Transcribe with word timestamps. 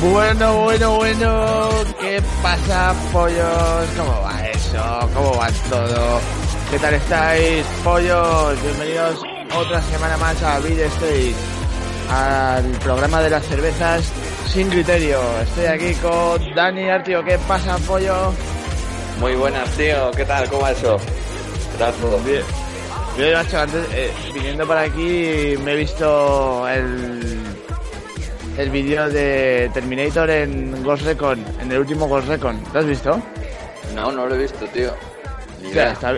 Bueno, 0.00 0.62
bueno, 0.62 0.96
bueno, 0.96 1.68
¿qué 2.00 2.22
pasa, 2.42 2.94
pollos? 3.12 3.86
¿Cómo 3.98 4.22
va 4.22 4.48
eso? 4.48 5.10
¿Cómo 5.14 5.36
va 5.36 5.48
todo? 5.68 6.20
¿Qué 6.70 6.78
tal 6.78 6.94
estáis, 6.94 7.66
pollos? 7.84 8.62
Bienvenidos 8.62 9.22
otra 9.54 9.82
semana 9.82 10.16
más 10.16 10.42
a 10.42 10.58
Beat 10.60 10.78
State, 10.92 11.34
al 12.10 12.64
programa 12.78 13.20
de 13.20 13.28
las 13.28 13.44
cervezas 13.44 14.10
sin 14.46 14.70
criterio. 14.70 15.20
Estoy 15.42 15.66
aquí 15.66 15.94
con 15.96 16.54
Dani 16.54 16.88
Artio. 16.88 17.22
¿Qué 17.22 17.38
pasa, 17.46 17.76
pollo? 17.86 18.32
Muy 19.20 19.34
buenas, 19.34 19.68
tío. 19.76 20.10
¿Qué 20.12 20.24
tal? 20.24 20.48
¿Cómo 20.48 20.62
va 20.62 20.70
eso? 20.70 20.96
¿Qué 21.72 21.78
tal 21.78 21.92
todo? 21.94 22.18
Bien. 22.20 22.42
Macho, 23.34 23.60
antes, 23.60 23.86
eh, 23.92 24.10
viniendo 24.32 24.66
por 24.66 24.78
aquí 24.78 25.56
me 25.62 25.72
he 25.72 25.76
visto 25.76 26.66
el, 26.68 27.39
el 28.58 28.70
vídeo 28.70 29.08
de 29.08 29.70
Terminator 29.72 30.28
en 30.30 30.82
Ghost 30.82 31.04
Recon, 31.04 31.44
en 31.60 31.72
el 31.72 31.78
último 31.78 32.06
Ghost 32.08 32.28
Recon. 32.28 32.60
¿Lo 32.72 32.80
has 32.80 32.86
visto? 32.86 33.20
No, 33.94 34.12
no 34.12 34.26
lo 34.26 34.34
he 34.34 34.38
visto, 34.38 34.66
tío. 34.66 34.92
Ni 35.62 35.68
O 35.70 35.72
sea, 35.72 35.82
idea. 35.82 35.92
está, 35.92 36.14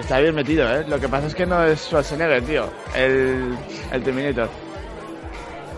está 0.00 0.18
bien 0.20 0.34
metido, 0.34 0.68
¿eh? 0.70 0.84
Lo 0.86 0.98
que 1.00 1.08
pasa 1.08 1.26
es 1.26 1.34
que 1.34 1.46
no 1.46 1.64
es 1.64 1.80
Schwarzenegger, 1.80 2.42
tío. 2.42 2.68
El, 2.94 3.56
el 3.92 4.02
Terminator. 4.02 4.48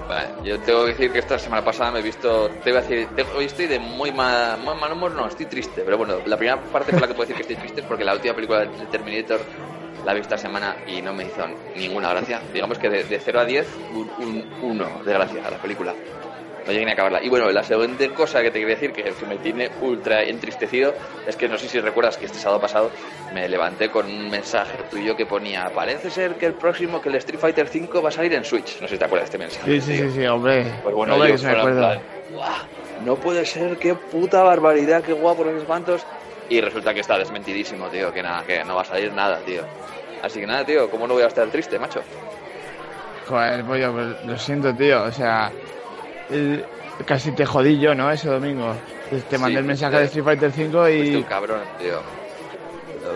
Vale, 0.08 0.28
yo 0.42 0.58
tengo 0.60 0.84
que 0.84 0.92
decir 0.92 1.12
que 1.12 1.18
esta 1.18 1.38
semana 1.38 1.62
pasada 1.62 1.90
me 1.92 1.98
he 1.98 2.02
visto. 2.02 2.48
Te 2.64 2.70
iba 2.70 2.78
a 2.78 2.82
decir, 2.82 3.08
te- 3.14 3.26
hoy 3.36 3.44
estoy 3.44 3.66
de 3.66 3.78
muy 3.78 4.10
mal, 4.10 4.58
muy 4.60 4.74
mal 4.74 4.92
humor, 4.92 5.12
no, 5.12 5.28
estoy 5.28 5.46
triste. 5.46 5.82
Pero 5.84 5.98
bueno, 5.98 6.14
la 6.24 6.36
primera 6.36 6.58
parte 6.60 6.92
por 6.92 7.02
la 7.02 7.06
que 7.08 7.14
puedo 7.14 7.28
decir 7.28 7.36
que 7.36 7.42
estoy 7.42 7.56
triste 7.56 7.82
es 7.82 7.86
porque 7.86 8.04
la 8.04 8.14
última 8.14 8.34
película 8.34 8.60
de 8.60 8.68
Terminator 8.90 9.40
la 10.08 10.14
visto 10.14 10.34
esta 10.34 10.48
semana 10.48 10.74
y 10.86 11.02
no 11.02 11.12
me 11.12 11.24
hizo 11.24 11.44
ninguna 11.76 12.08
gracia. 12.10 12.40
Digamos 12.52 12.78
que 12.78 12.88
de, 12.88 13.04
de 13.04 13.18
0 13.20 13.40
a 13.40 13.44
10, 13.44 13.66
un 14.22 14.44
1 14.62 15.02
de 15.04 15.12
gracia 15.12 15.46
a 15.46 15.50
la 15.50 15.58
película. 15.58 15.92
No 16.66 16.72
llegué 16.72 16.84
ni 16.86 16.90
a 16.90 16.94
acabarla. 16.94 17.22
Y 17.22 17.28
bueno, 17.28 17.50
la 17.50 17.62
segunda 17.62 18.08
cosa 18.14 18.40
que 18.42 18.50
te 18.50 18.58
quería 18.58 18.74
decir, 18.74 18.92
que, 18.92 19.02
que 19.02 19.26
me 19.26 19.36
tiene 19.36 19.70
ultra 19.82 20.22
entristecido, 20.22 20.94
es 21.26 21.36
que 21.36 21.46
no 21.48 21.58
sé 21.58 21.68
si 21.68 21.78
recuerdas 21.80 22.16
que 22.16 22.24
este 22.24 22.38
sábado 22.38 22.58
pasado 22.60 22.90
me 23.34 23.46
levanté 23.50 23.90
con 23.90 24.06
un 24.06 24.30
mensaje 24.30 24.78
tuyo 24.90 25.14
que 25.14 25.26
ponía, 25.26 25.70
parece 25.74 26.10
ser 26.10 26.36
que 26.36 26.46
el 26.46 26.54
próximo, 26.54 27.00
que 27.02 27.10
el 27.10 27.14
Street 27.16 27.38
Fighter 27.40 27.68
5 27.68 28.00
va 28.02 28.08
a 28.08 28.12
salir 28.12 28.32
en 28.34 28.44
Switch. 28.44 28.80
No 28.80 28.88
sé 28.88 28.94
si 28.94 28.98
te 28.98 29.04
acuerdas 29.04 29.30
de 29.30 29.36
este 29.36 29.38
mensaje. 29.38 29.80
Sí, 29.80 29.92
sí, 29.92 29.98
sí, 30.08 30.10
sí, 30.20 30.26
hombre. 30.26 30.64
Pues 30.82 30.94
bueno, 30.94 31.14
hombre, 31.14 31.28
yo 31.30 31.34
que 31.34 31.38
se 31.38 31.46
me 31.48 31.52
fuera 31.52 31.62
en 31.62 31.68
acuerda. 31.78 32.00
plan, 32.00 32.34
"Buah, 32.34 33.04
no 33.04 33.16
puede 33.16 33.44
ser, 33.44 33.76
qué 33.78 33.94
puta 33.94 34.42
barbaridad, 34.42 35.02
qué 35.02 35.12
guapo 35.12 35.44
los 35.44 35.54
espantos. 35.60 36.02
Y 36.50 36.62
resulta 36.62 36.94
que 36.94 37.00
está 37.00 37.18
desmentidísimo, 37.18 37.88
tío, 37.88 38.10
que 38.12 38.22
nada, 38.22 38.42
que 38.42 38.64
no 38.64 38.74
va 38.74 38.80
a 38.80 38.84
salir 38.86 39.12
nada, 39.12 39.38
tío. 39.44 39.62
Así 40.22 40.40
que 40.40 40.46
nada, 40.46 40.64
tío, 40.64 40.90
¿cómo 40.90 41.06
no 41.06 41.14
voy 41.14 41.22
a 41.22 41.26
estar 41.28 41.48
triste, 41.50 41.78
macho? 41.78 42.00
Joder, 43.26 43.64
pollo, 43.64 43.92
pues 43.92 44.24
lo 44.24 44.36
siento, 44.38 44.74
tío. 44.74 45.04
O 45.04 45.12
sea, 45.12 45.52
el- 46.28 46.64
casi 47.06 47.32
te 47.32 47.46
jodí 47.46 47.78
yo, 47.78 47.94
¿no? 47.94 48.10
Ese 48.10 48.28
domingo. 48.28 48.74
Te- 49.28 49.38
mandé 49.38 49.58
Sí, 49.58 49.60
el 49.60 49.64
mensaje 49.66 49.94
sí. 49.94 50.00
de 50.00 50.04
Street 50.06 50.24
Fighter 50.24 50.52
5 50.52 50.82
Fuiste 50.84 51.16
y... 51.16 51.16
un 51.16 51.24
cabrón, 51.24 51.60
tío. 51.78 52.02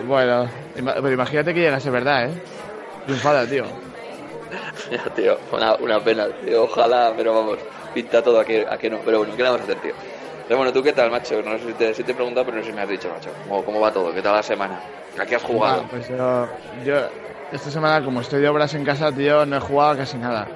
Bueno, 0.05 0.49
ima- 0.75 0.93
pero 0.95 1.11
imagínate 1.11 1.53
que 1.53 1.59
llegase 1.61 1.89
verdad, 1.89 2.25
¿eh? 2.29 2.33
Triunfada, 3.05 3.47
tío. 3.47 3.63
Ya, 4.91 5.03
tío, 5.15 5.37
una, 5.51 5.75
una 5.75 6.03
pena, 6.03 6.27
tío. 6.45 6.63
Ojalá, 6.63 7.13
pero 7.15 7.33
vamos, 7.33 7.59
pinta 7.93 8.21
todo 8.21 8.39
a 8.39 8.45
que, 8.45 8.65
a 8.69 8.77
que 8.77 8.89
no. 8.89 8.99
Pero 9.03 9.19
bueno, 9.19 9.35
¿qué 9.35 9.43
le 9.43 9.49
vamos 9.49 9.61
a 9.61 9.63
hacer, 9.63 9.79
tío? 9.81 9.93
Pero 10.53 10.59
bueno, 10.59 10.71
¿tú 10.71 10.83
qué 10.83 10.93
tal, 10.93 11.09
macho? 11.09 11.41
No 11.41 11.57
sé 11.57 11.65
si 11.65 11.73
te, 11.73 11.93
si 11.95 12.03
te 12.03 12.11
he 12.11 12.13
preguntado, 12.13 12.45
pero 12.45 12.57
no 12.57 12.63
sé 12.63 12.69
si 12.69 12.75
me 12.75 12.83
has 12.83 12.87
dicho, 12.87 13.09
macho. 13.09 13.31
¿Cómo, 13.47 13.65
cómo 13.65 13.79
va 13.79 13.91
todo? 13.91 14.13
¿Qué 14.13 14.21
tal 14.21 14.35
la 14.35 14.43
semana? 14.43 14.79
¿A 15.17 15.25
qué 15.25 15.35
has 15.35 15.41
jugado? 15.41 15.83
Pues 15.89 16.07
yo, 16.07 16.47
yo, 16.85 16.93
esta 17.51 17.71
semana, 17.71 18.05
como 18.05 18.21
estoy 18.21 18.39
de 18.39 18.49
obras 18.49 18.71
en 18.75 18.85
casa, 18.85 19.11
tío, 19.11 19.47
no 19.47 19.57
he 19.57 19.59
jugado 19.59 19.97
casi 19.97 20.15
nada. 20.19 20.47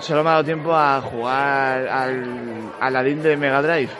Solo 0.00 0.24
me 0.24 0.30
ha 0.30 0.32
dado 0.32 0.44
tiempo 0.44 0.74
a 0.74 1.00
jugar 1.00 1.86
al 1.86 2.72
Aladdin 2.80 3.22
de 3.22 3.36
Mega 3.36 3.62
Drive. 3.62 3.90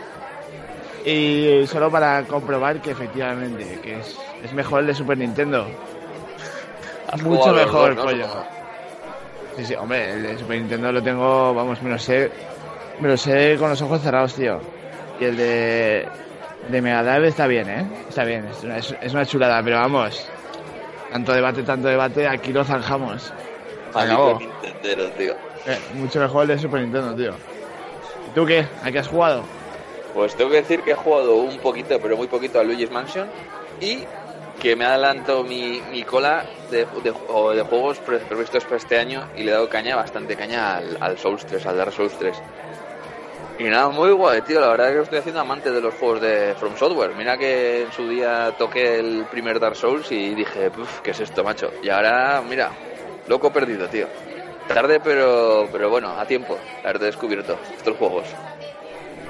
Y 1.04 1.64
solo 1.68 1.92
para 1.92 2.24
comprobar 2.24 2.80
que 2.80 2.90
efectivamente, 2.90 3.78
que 3.84 4.00
es, 4.00 4.18
es 4.42 4.52
mejor 4.52 4.80
el 4.80 4.88
de 4.88 4.94
Super 4.96 5.16
Nintendo. 5.16 5.64
Mucho 7.22 7.52
mejor, 7.52 7.94
dos, 7.94 8.04
¿no? 8.04 8.10
pollo. 8.10 8.26
Sí, 9.58 9.64
sí, 9.64 9.74
hombre, 9.76 10.10
el 10.10 10.24
de 10.24 10.38
Super 10.38 10.58
Nintendo 10.58 10.90
lo 10.90 11.00
tengo, 11.00 11.54
vamos, 11.54 11.80
me 11.82 11.90
lo 11.90 11.98
sé, 12.00 12.32
me 13.00 13.06
lo 13.06 13.16
sé 13.16 13.54
con 13.60 13.70
los 13.70 13.80
ojos 13.80 14.02
cerrados, 14.02 14.34
tío. 14.34 14.75
Y 15.20 15.24
el 15.24 15.36
de, 15.36 16.06
de 16.68 16.82
Mega 16.82 17.02
Drive 17.02 17.28
está 17.28 17.46
bien, 17.46 17.68
¿eh? 17.68 17.86
Está 18.08 18.24
bien, 18.24 18.46
es 18.46 18.62
una, 18.64 18.78
es, 18.78 19.12
una 19.12 19.24
chulada, 19.26 19.62
pero 19.62 19.76
vamos, 19.76 20.28
tanto 21.12 21.32
debate, 21.32 21.62
tanto 21.62 21.88
debate, 21.88 22.26
aquí 22.28 22.52
lo 22.52 22.64
zanjamos. 22.64 23.32
Acabó. 23.94 24.38
Tío. 25.16 25.34
Eh, 25.66 25.78
mucho 25.94 26.20
mejor 26.20 26.42
el 26.42 26.48
de 26.48 26.58
Super 26.58 26.80
Nintendo, 26.82 27.14
tío. 27.14 27.32
¿Y 27.32 28.34
tú 28.34 28.44
qué? 28.46 28.66
¿A 28.84 28.90
qué 28.92 28.98
has 28.98 29.08
jugado? 29.08 29.42
Pues 30.14 30.34
tengo 30.36 30.50
que 30.50 30.56
decir 30.58 30.80
que 30.82 30.92
he 30.92 30.94
jugado 30.94 31.36
un 31.36 31.58
poquito, 31.58 31.98
pero 32.00 32.16
muy 32.16 32.26
poquito 32.26 32.60
a 32.60 32.64
Luigi's 32.64 32.90
Mansion 32.90 33.28
y 33.80 34.04
que 34.60 34.74
me 34.76 34.84
adelanto 34.86 35.44
mi, 35.44 35.82
mi 35.90 36.02
cola 36.02 36.44
de, 36.70 36.86
de, 37.02 37.12
o 37.28 37.50
de 37.52 37.62
juegos 37.62 37.98
pre- 37.98 38.18
previstos 38.20 38.64
para 38.64 38.76
este 38.76 38.98
año 38.98 39.28
y 39.36 39.42
le 39.42 39.50
he 39.50 39.54
dado 39.54 39.68
caña, 39.68 39.96
bastante 39.96 40.34
caña 40.36 40.76
al, 40.76 40.96
al 41.00 41.18
Souls 41.18 41.44
3, 41.44 41.66
al 41.66 41.76
Dark 41.76 41.92
Souls 41.92 42.16
3. 42.18 42.34
Y 43.58 43.64
nada, 43.64 43.88
muy 43.88 44.10
guay, 44.12 44.42
tío. 44.42 44.60
La 44.60 44.68
verdad 44.68 44.90
es 44.90 44.96
que 44.96 45.02
estoy 45.02 45.18
haciendo 45.18 45.40
amante 45.40 45.70
de 45.70 45.80
los 45.80 45.94
juegos 45.94 46.20
de 46.20 46.54
From 46.56 46.76
Software. 46.76 47.14
Mira 47.16 47.38
que 47.38 47.82
en 47.82 47.92
su 47.92 48.06
día 48.08 48.52
toqué 48.58 48.98
el 48.98 49.24
primer 49.30 49.58
Dark 49.58 49.76
Souls 49.76 50.10
y 50.12 50.34
dije, 50.34 50.70
"Puf, 50.70 51.00
¿qué 51.00 51.12
es 51.12 51.20
esto, 51.20 51.42
macho? 51.42 51.70
Y 51.82 51.88
ahora, 51.88 52.42
mira, 52.46 52.70
loco 53.26 53.50
perdido, 53.50 53.88
tío. 53.88 54.06
Tarde, 54.66 55.00
pero, 55.00 55.68
pero 55.72 55.88
bueno, 55.88 56.10
a 56.10 56.26
tiempo, 56.26 56.58
haberte 56.82 57.06
descubierto 57.06 57.56
estos 57.76 57.96
juegos. 57.96 58.26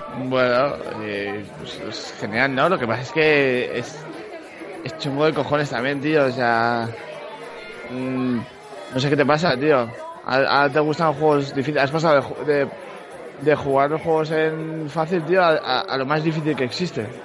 Bueno, 0.08 0.76
eh, 1.00 1.44
pues, 1.58 1.78
es 1.80 2.12
genial, 2.18 2.54
¿no? 2.54 2.68
Lo 2.68 2.78
que 2.78 2.86
pasa 2.86 3.02
es 3.02 3.12
que 3.12 3.78
es, 3.78 3.94
es 4.82 4.98
chungo 4.98 5.26
de 5.26 5.34
cojones 5.34 5.70
también, 5.70 6.00
tío. 6.00 6.24
O 6.24 6.30
sea, 6.32 6.88
mm, 7.90 8.38
no 8.94 9.00
sé 9.00 9.08
qué 9.10 9.16
te 9.16 9.26
pasa, 9.26 9.56
tío. 9.56 9.76
¿Ahora 10.24 10.48
ahora 10.50 10.72
te 10.72 10.80
gustan 10.80 11.12
juegos 11.14 11.54
difíciles? 11.54 11.84
¿Has 11.84 11.90
pasado 11.92 12.44
de, 12.44 12.68
de 13.42 13.54
jugar 13.54 13.90
los 13.90 14.02
juegos 14.02 14.30
en 14.30 14.88
fácil, 14.90 15.22
tío, 15.24 15.42
a, 15.42 15.50
a- 15.56 15.80
a 15.80 15.96
lo 15.98 16.06
más 16.06 16.22
difícil 16.24 16.56
que 16.56 16.64
existe? 16.64 17.06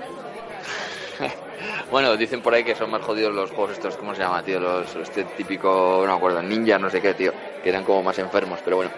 Bueno, 1.92 2.16
dicen 2.16 2.42
por 2.42 2.54
ahí 2.54 2.64
que 2.64 2.74
son 2.74 2.90
más 2.90 3.02
jodidos 3.02 3.34
los 3.34 3.52
juegos 3.52 3.74
estos, 3.74 3.98
¿cómo 3.98 4.16
se 4.16 4.22
llama, 4.22 4.42
tío? 4.44 4.62
Los, 4.62 4.96
este 4.96 5.26
típico, 5.26 6.02
no 6.06 6.14
me 6.14 6.18
acuerdo, 6.18 6.42
ninja, 6.42 6.80
no 6.80 6.90
sé 6.90 7.02
qué, 7.02 7.14
tío. 7.14 7.34
Que 7.62 7.70
eran 7.70 7.84
como 7.84 8.02
más 8.02 8.18
enfermos, 8.18 8.60
pero 8.64 8.78
bueno. 8.78 8.92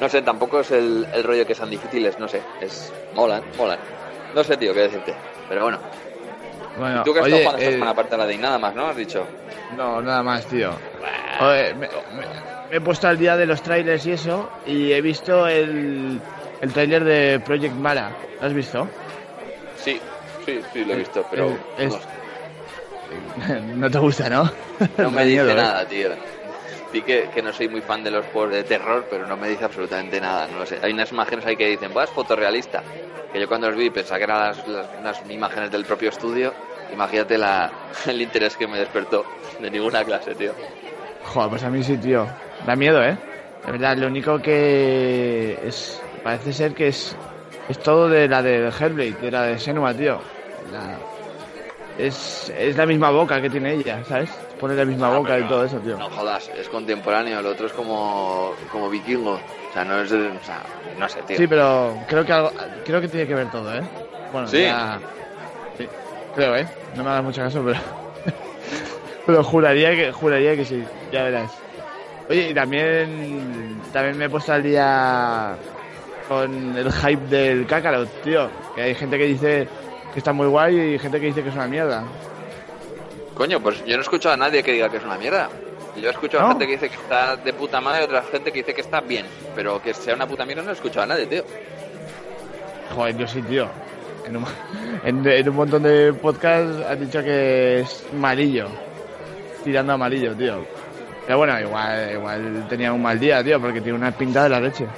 No 0.00 0.08
sé, 0.08 0.22
tampoco 0.22 0.60
es 0.60 0.70
el, 0.70 1.06
el 1.12 1.22
rollo 1.22 1.46
que 1.46 1.54
sean 1.54 1.68
difíciles, 1.68 2.18
no 2.18 2.26
sé. 2.26 2.40
Es, 2.62 2.90
molan, 3.14 3.42
molan. 3.58 3.78
No 4.34 4.42
sé, 4.42 4.56
tío, 4.56 4.72
qué 4.72 4.80
decirte. 4.80 5.14
Pero 5.50 5.64
bueno. 5.64 5.78
Bueno, 6.78 7.02
¿Tú 7.04 7.12
qué 7.12 7.20
has 7.20 7.26
oye, 7.26 7.36
estado 7.36 7.50
jugando 7.52 7.58
esta 7.58 7.68
eh, 7.70 7.72
semana 7.74 7.90
aparte 7.92 8.10
de 8.12 8.16
la 8.18 8.26
de 8.26 8.38
nada 8.38 8.58
más, 8.58 8.74
no? 8.74 8.86
Has 8.86 8.96
dicho. 8.96 9.26
No, 9.76 10.00
nada 10.00 10.22
más, 10.22 10.46
tío. 10.46 10.70
Oye, 11.40 11.74
me, 11.74 11.88
me- 12.16 12.53
me 12.74 12.78
he 12.78 12.80
puesto 12.80 13.08
al 13.08 13.18
día 13.18 13.36
de 13.36 13.46
los 13.46 13.62
trailers 13.62 14.04
y 14.06 14.12
eso, 14.12 14.58
y 14.64 14.92
he 14.92 15.00
visto 15.00 15.46
el, 15.48 16.24
el 16.60 16.72
trailer 16.72 17.04
de 17.04 17.40
Project 17.40 17.76
Mara. 17.76 18.20
¿Lo 18.40 18.46
has 18.46 18.54
visto? 18.54 18.96
Sí, 19.74 20.02
sí, 20.38 20.64
sí, 20.72 20.84
lo 20.84 20.94
he 20.94 20.96
visto, 20.96 21.26
pero 21.28 21.60
Eh, 21.76 21.86
es- 21.86 22.00
no, 23.06 23.20
no 23.62 23.90
te 23.90 23.98
gusta, 23.98 24.28
¿no? 24.28 24.44
no 24.96 25.10
me 25.10 25.24
dice 25.24 25.54
¿eh? 25.54 25.54
nada, 25.54 25.86
tío. 25.86 26.18
Sí 26.86 27.04
que, 27.04 27.30
que 27.30 27.42
no 27.42 27.52
soy 27.52 27.68
muy 27.68 27.82
fan 27.82 28.02
de 28.02 28.10
los 28.10 28.26
juegos 28.26 28.52
de 28.52 28.64
terror, 28.64 29.06
pero 29.08 29.26
no 29.26 29.36
me 29.36 29.48
dice 29.48 29.64
absolutamente 29.64 30.20
nada, 30.20 30.48
no 30.48 30.58
lo 30.58 30.66
sé. 30.66 30.78
Hay 30.82 30.92
unas 30.92 31.12
imágenes 31.12 31.46
ahí 31.46 31.56
que 31.56 31.68
dicen, 31.68 31.92
vas 31.92 32.12
fotorrealista. 32.12 32.88
Que 33.32 33.40
yo 33.40 33.48
cuando 33.48 33.68
los 33.68 33.78
vi 33.78 33.90
pensaba 33.90 34.18
que 34.18 34.24
eran 34.24 34.40
las, 34.40 34.66
las- 34.66 34.92
unas 34.92 35.20
imágenes 35.22 35.70
del 35.70 35.86
propio 35.86 36.08
estudio. 36.10 36.58
Imagínate 36.88 37.38
la, 37.38 37.76
el 38.06 38.22
interés 38.22 38.56
que 38.56 38.68
me 38.68 38.78
despertó. 38.78 39.30
De 39.58 39.70
ninguna 39.70 40.04
clase, 40.04 40.36
tío. 40.36 40.58
Joder, 41.22 41.48
pues 41.50 41.64
a 41.64 41.70
mí 41.70 41.82
sí, 41.82 41.98
tío. 41.98 42.40
Da 42.64 42.76
miedo, 42.76 43.02
¿eh? 43.04 43.20
De 43.62 43.72
verdad, 43.72 43.96
lo 43.98 44.06
único 44.08 44.40
que 44.40 45.58
es... 45.62 46.08
Parece 46.22 46.52
ser 46.52 46.74
que 46.74 46.88
es... 46.88 47.18
Es 47.66 47.78
todo 47.78 48.08
de 48.08 48.28
la 48.28 48.42
de 48.42 48.68
Hellblade, 48.68 49.14
de 49.14 49.30
la 49.30 49.42
de 49.44 49.58
Senua, 49.58 49.94
tío. 49.96 50.30
La- 50.56 51.06
es, 51.96 52.50
es 52.50 52.76
la 52.76 52.86
misma 52.86 53.10
boca 53.10 53.40
que 53.42 53.50
tiene 53.50 53.74
ella, 53.74 54.04
¿sabes? 54.04 54.46
Pone 54.58 54.76
la 54.76 54.86
misma 54.86 55.10
Ah, 55.10 55.20
boca 55.20 55.38
y 55.40 55.46
todo 55.46 55.64
eso, 55.64 55.80
tío. 55.82 56.04
No 56.04 56.10
jodas, 56.10 56.50
es 56.54 56.68
contemporáneo, 56.68 57.40
el 57.40 57.46
otro 57.46 57.66
es 57.66 57.72
como, 57.72 58.58
como 58.68 58.90
vikingo. 58.90 59.34
O 59.36 59.46
sea, 59.72 59.84
no 59.84 60.00
es 60.02 60.10
de- 60.10 60.28
o 60.30 60.42
sea, 60.42 60.62
no 60.94 61.08
sé, 61.08 61.22
tío. 61.24 61.40
Sí, 61.40 61.48
pero 61.48 62.04
creo 62.06 62.24
que 62.24 62.32
algo, 62.32 62.52
creo 62.84 63.00
que 63.00 63.08
tiene 63.08 63.26
que 63.26 63.34
ver 63.34 63.50
todo, 63.50 63.74
¿eh? 63.74 63.88
Bueno, 64.28 64.52
¿Sí? 64.52 64.58
ya- 64.58 65.02
sí, 65.74 65.88
creo, 66.32 66.56
¿eh? 66.56 66.72
No 66.92 67.04
me 67.04 67.10
hagas 67.10 67.24
mucho 67.24 67.42
caso, 67.42 67.64
pero 67.64 67.80
Pero 69.24 69.42
juraría 69.44 69.90
que, 69.96 70.12
juraría 70.12 70.56
que 70.56 70.64
sí, 70.64 70.92
ya 71.10 71.22
verás. 71.24 71.63
Oye, 72.28 72.50
y 72.50 72.54
también, 72.54 73.80
también 73.92 74.16
me 74.16 74.24
he 74.26 74.30
puesto 74.30 74.52
al 74.52 74.62
día 74.62 75.56
con 76.28 76.76
el 76.76 76.90
hype 76.90 77.26
del 77.28 77.66
Kakarot, 77.66 78.08
tío. 78.22 78.48
Que 78.74 78.82
hay 78.82 78.94
gente 78.94 79.18
que 79.18 79.26
dice 79.26 79.68
que 80.12 80.18
está 80.18 80.32
muy 80.32 80.46
guay 80.46 80.94
y 80.94 80.98
gente 80.98 81.20
que 81.20 81.26
dice 81.26 81.42
que 81.42 81.50
es 81.50 81.54
una 81.54 81.66
mierda. 81.66 82.04
Coño, 83.34 83.60
pues 83.60 83.84
yo 83.84 83.96
no 83.96 83.98
he 83.98 84.02
escuchado 84.02 84.34
a 84.34 84.38
nadie 84.38 84.62
que 84.62 84.72
diga 84.72 84.88
que 84.88 84.96
es 84.98 85.04
una 85.04 85.18
mierda. 85.18 85.48
Yo 85.96 86.08
he 86.08 86.12
escuchado 86.12 86.46
a 86.46 86.48
gente 86.50 86.66
que 86.66 86.72
dice 86.72 86.88
que 86.88 86.96
está 86.96 87.36
de 87.36 87.52
puta 87.52 87.80
madre 87.80 88.02
y 88.02 88.04
otra 88.04 88.22
gente 88.22 88.50
que 88.50 88.58
dice 88.60 88.74
que 88.74 88.80
está 88.80 89.00
bien. 89.00 89.26
Pero 89.54 89.80
que 89.82 89.92
sea 89.92 90.14
una 90.14 90.26
puta 90.26 90.44
mierda 90.46 90.62
no 90.62 90.70
he 90.70 90.74
escuchado 90.74 91.02
a 91.02 91.06
nadie, 91.06 91.26
tío. 91.26 91.44
Joder, 92.94 93.16
yo 93.16 93.26
sí, 93.26 93.42
tío. 93.42 93.68
En 94.26 94.36
un, 94.36 94.44
en, 95.04 95.26
en 95.26 95.48
un 95.48 95.56
montón 95.56 95.82
de 95.82 96.12
podcasts 96.14 96.84
han 96.88 97.00
dicho 97.00 97.22
que 97.22 97.80
es 97.80 98.06
malillo. 98.14 98.68
Tirando 99.62 99.92
amarillo, 99.92 100.34
tío. 100.34 100.64
Pero 101.26 101.38
bueno, 101.38 101.58
igual, 101.58 102.10
igual 102.12 102.66
tenía 102.68 102.92
un 102.92 103.02
mal 103.02 103.18
día, 103.18 103.42
tío, 103.42 103.60
porque 103.60 103.80
tiene 103.80 103.98
una 103.98 104.12
pinta 104.12 104.44
de 104.44 104.48
la 104.48 104.60
leche. 104.60 104.86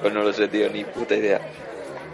Pues 0.00 0.12
no 0.12 0.22
lo 0.22 0.34
sé, 0.34 0.48
tío, 0.48 0.68
ni 0.68 0.84
puta 0.84 1.14
idea. 1.14 1.40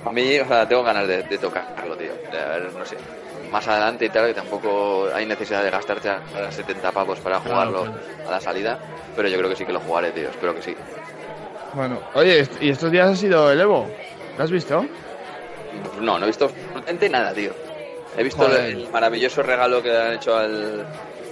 A 0.04 0.12
mí, 0.12 0.38
o 0.38 0.46
sea, 0.46 0.66
tengo 0.66 0.84
ganas 0.84 1.08
de, 1.08 1.24
de 1.24 1.38
tocarlo, 1.38 1.96
tío. 1.96 2.12
De, 2.30 2.38
a 2.38 2.48
ver, 2.50 2.72
no 2.72 2.86
sé. 2.86 2.96
Más 3.50 3.66
adelante 3.66 4.06
y 4.06 4.08
tal, 4.10 4.28
que 4.28 4.34
tampoco 4.34 5.08
hay 5.12 5.26
necesidad 5.26 5.64
de 5.64 5.70
gastarte 5.70 6.08
a, 6.08 6.20
a 6.46 6.52
70 6.52 6.92
pavos 6.92 7.18
para 7.18 7.40
jugarlo 7.40 7.82
claro. 7.82 7.98
a 8.28 8.30
la 8.30 8.40
salida. 8.40 8.78
Pero 9.16 9.28
yo 9.28 9.36
creo 9.38 9.50
que 9.50 9.56
sí 9.56 9.66
que 9.66 9.72
lo 9.72 9.80
jugaré, 9.80 10.12
tío. 10.12 10.28
Espero 10.28 10.54
que 10.54 10.62
sí. 10.62 10.76
Bueno, 11.74 12.00
oye, 12.14 12.48
¿y 12.60 12.70
estos 12.70 12.90
días 12.92 13.10
ha 13.10 13.16
sido 13.16 13.50
el 13.50 13.60
Evo? 13.60 13.88
¿Lo 14.38 14.44
has 14.44 14.50
visto? 14.50 14.86
No, 16.00 16.18
no 16.18 16.24
he 16.24 16.28
visto 16.28 16.44
absolutamente 16.46 17.08
nada, 17.08 17.32
tío. 17.32 17.52
He 18.16 18.22
visto 18.22 18.44
Joder. 18.44 18.64
el 18.66 18.88
maravilloso 18.90 19.42
regalo 19.42 19.82
que 19.82 19.88
le 19.90 19.98
han 19.98 20.12
hecho 20.14 20.36
al, 20.36 20.86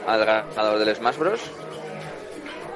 al 0.08 0.24
ganador 0.24 0.78
del 0.78 0.94
Smash 0.96 1.16
Bros. 1.16 1.40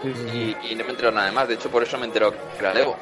Sí, 0.02 0.12
sí, 0.14 0.29
sí. 0.31 0.56
Y, 0.62 0.73
y 0.73 0.75
no 0.75 0.84
me 0.84 0.88
he 0.88 0.93
enterado 0.93 1.14
nada 1.17 1.31
más. 1.32 1.49
De 1.49 1.55
hecho, 1.55 1.70
por 1.70 1.82
eso 1.82 1.96
me 1.99 2.06
entero 2.06 2.32
que 2.32 2.58
era 2.58 2.73
el 2.73 2.79
Evo. 2.79 2.96